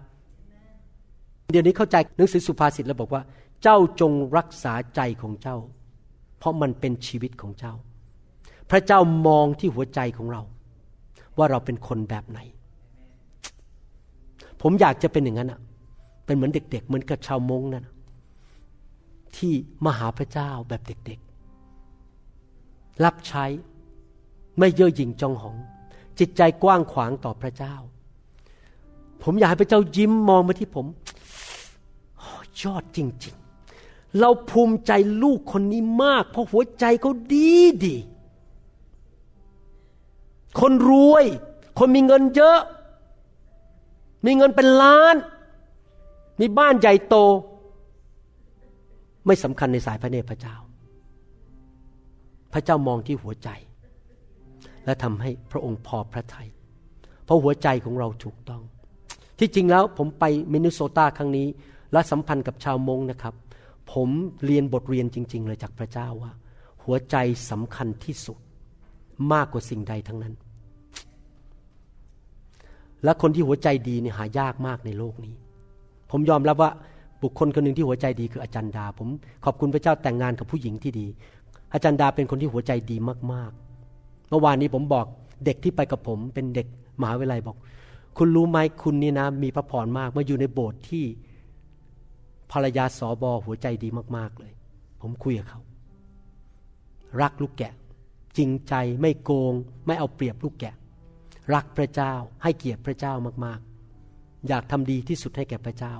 [1.53, 3.22] เดี๋ยวนี้เข้าใจหนังสือสุภาษิตแล้วบอกว่า
[3.62, 5.57] เจ้าจงรักษาใจของเจ้า
[6.38, 7.74] เพราะมันเป็นชีวิตของเจ้า
[8.70, 10.42] พระเจ้ามองที่หัวใจของเรา
[11.38, 12.38] ว่าเราเป็นคนแบบไหน
[14.62, 15.61] ผมอยากจะเป็นอย่างนั้นอะ
[16.26, 17.86] เป็นเหมือนเด็ก ๆ เหมือนกับชาวมงนั่น
[19.36, 19.53] ที่
[19.84, 21.28] มาหาพระเจ้าแบบเด็กๆ
[23.05, 23.44] รับใช้
[24.59, 25.57] ไม่เย่อหยิ่งจองหอง
[26.18, 27.74] จิตใจกว้างขวางต่อพระเจ้า
[29.22, 30.86] ผมอยากให้พระเจ้ายิ้มมองมาที่ผม
[32.22, 32.24] อ
[32.62, 33.34] ยอดจริง
[33.72, 34.92] ๆ เราภูมิใจ
[35.22, 37.53] ลูกคนนี้มาก เพราะหัวใจเขาดี
[37.84, 37.96] ดี
[40.61, 41.24] คนรวย
[41.78, 42.61] คนมีเงินเยอะ
[44.26, 45.16] มีเงินเป็นล้าน
[46.40, 47.16] มีบ้านใหญ่โต
[49.26, 50.57] ไม่สำคัญในสายพระเนตรพระเจ้า
[52.53, 53.49] พระเจ้ามองที่หัวใจ
[54.84, 56.49] และทำให้พระองค์พอพระทยัย
[57.24, 58.62] เพราะหัวใจของเราถูกต้อง
[59.38, 61.46] ที่จริงแล้วผมไปมินนิโซตาครั้งนี้
[61.92, 63.34] และสัมพันธ์กับชาวมงนะครับ
[63.92, 64.09] ผม
[64.44, 66.32] เรียนบทเรียนจริง ๆ เลยจากพระเจ้าว่า
[66.84, 67.16] หัวใจ
[67.51, 68.38] สำคัญที่สุด
[69.32, 70.34] มากกว่าสิ่งใดทั้งนั้น
[73.05, 75.34] และคนที่หัวใจดีเนี่ยหายากมากในโลกนี้
[76.11, 76.70] ผมยอมรับว่า
[77.22, 79.09] บุคคลคนหนึ่งที่หัวใจดีคืออาจารย์ดา ผม
[79.44, 81.07] ขอบคุณพระเจ้าแต่งงานกับผู้หญิงที่ดี
[81.73, 82.97] อาจารย์ดาเป็นคนที่หัวใจดี
[83.33, 85.07] มากๆ เมื่อวานนี้ผมบอก
[85.45, 86.66] เด็กที่ไปกับผมเป็นเด็ก
[87.01, 87.57] มหาวิทยาลัยบอก
[88.16, 91.05] คุณรู้ไหมคุณนี่นะ มีพระพรมากมาอยู่ในโบสถ์ที่
[92.53, 94.53] ภรรยาสอบอหัวใจดีมากๆเลย
[95.01, 95.61] ผมคุยกับเขา
[97.21, 97.73] รักลูกแกะ
[98.37, 99.53] จริงใจไม่โกง
[99.87, 100.75] ไม่เอาเปรียบลูกแกะ
[101.55, 102.12] รักพระเจ้า
[102.43, 103.14] ให้เกียรติพระเจ้า
[103.45, 105.95] มากๆ อยากทำดีที่สุดให้แก่พระเจ้า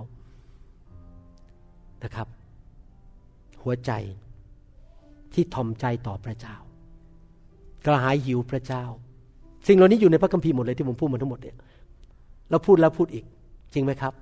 [2.05, 2.29] นะครับ
[3.63, 3.93] หัวใจ
[5.35, 6.57] ที่ทอมใจต่อพระเจ้า
[7.87, 8.85] กระหายหิวพระเจ้า
[9.67, 11.57] สิ่งเหล่านี้อยู่ในพระคัมภีร์หมดเลยที่ผมพูดมาทั้งหมดเนี่ย
[12.51, 13.25] แล้วพูดแล้วพูดอีก
[13.73, 14.13] จริงไหมครับ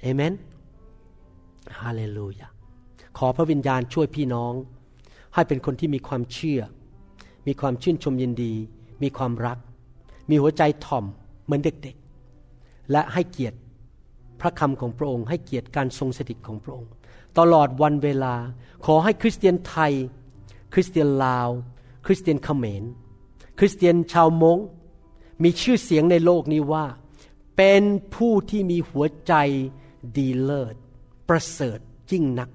[0.00, 0.32] เอเมน
[1.80, 2.48] ฮาเลลูยา
[3.18, 4.52] ขอพระวิญญาณช่วยพี่น้อง
[5.34, 6.60] ให้เป็นคนที่มีความเชื่อ
[7.46, 8.52] มีความชื่นชมยินดี
[9.02, 9.58] มีความรัก
[10.30, 11.04] มีหัวใจถ่อม
[11.44, 13.58] เหมือนเด็กๆ และให้เกียรติ
[14.40, 16.90] พระคำของพระองค์ ให้เกียรติการทรงสถิตของพระองค์
[17.38, 18.34] ตลอดวันเวลา
[18.84, 19.92] ขอให้คริสเตียนไทย
[20.72, 21.48] คริสเตียนลาว
[22.06, 22.84] คริสเตียนเขมร
[23.58, 24.58] คริสเตียนชาวมง
[25.42, 26.86] มีชื่อเสียงในโลกนี้ว่า
[27.56, 27.82] เป็น
[28.14, 29.34] ผู้ที่มีหัวใจ
[30.16, 30.74] ดีเลิศ
[31.28, 31.78] ประเสริฐ
[32.10, 32.50] ยิ่งนัก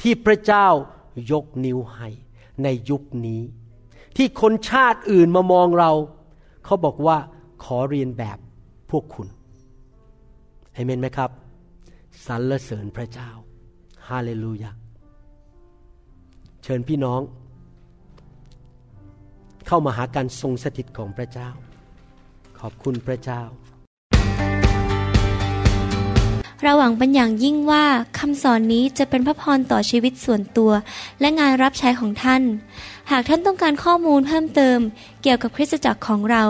[0.00, 0.68] ที่พระเจ้า
[1.32, 2.08] ยกนิ้วให้
[2.62, 3.42] ในยุคนี้
[4.16, 5.92] ที่คนชาติอื่นมามองเรา
[6.64, 7.18] เขาบอกว่า
[7.64, 8.38] ขอเรียนแบบ
[8.90, 9.28] พวกคุณ
[10.72, 11.30] เอเมนไหมครับ
[12.26, 14.70] สรรเสริญพระเจ้าาเลลูยา
[16.62, 17.20] เชิญพี่น้อง
[19.66, 21.48] เข้ามาหาการทรงสถิตของพระเจ้า
[22.58, 23.42] ขอบคุณพระเจ้า
[26.64, 27.84] เราหวังเป็นอย่างยิ่งว่า
[28.18, 30.72] คำสอนนี้จะเป็นพระพรต่อชีวิตส่วนตัว
[31.20, 32.42] และงานรับใช้ของท่าน
[33.10, 34.78] หากท่านต้องการข้อมูลเพิ่มเติม
[35.22, 36.44] เกี่ยวกับคริสตจักรของเรา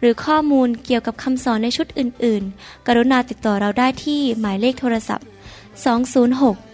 [0.00, 5.26] หรือข้อมูลเกี่ยวกับคำสอนในชุดอื่น ๆ กรุณาติดต่อเราได้ที่หมายเลขโทรศัพท์
[6.04, 6.73] 206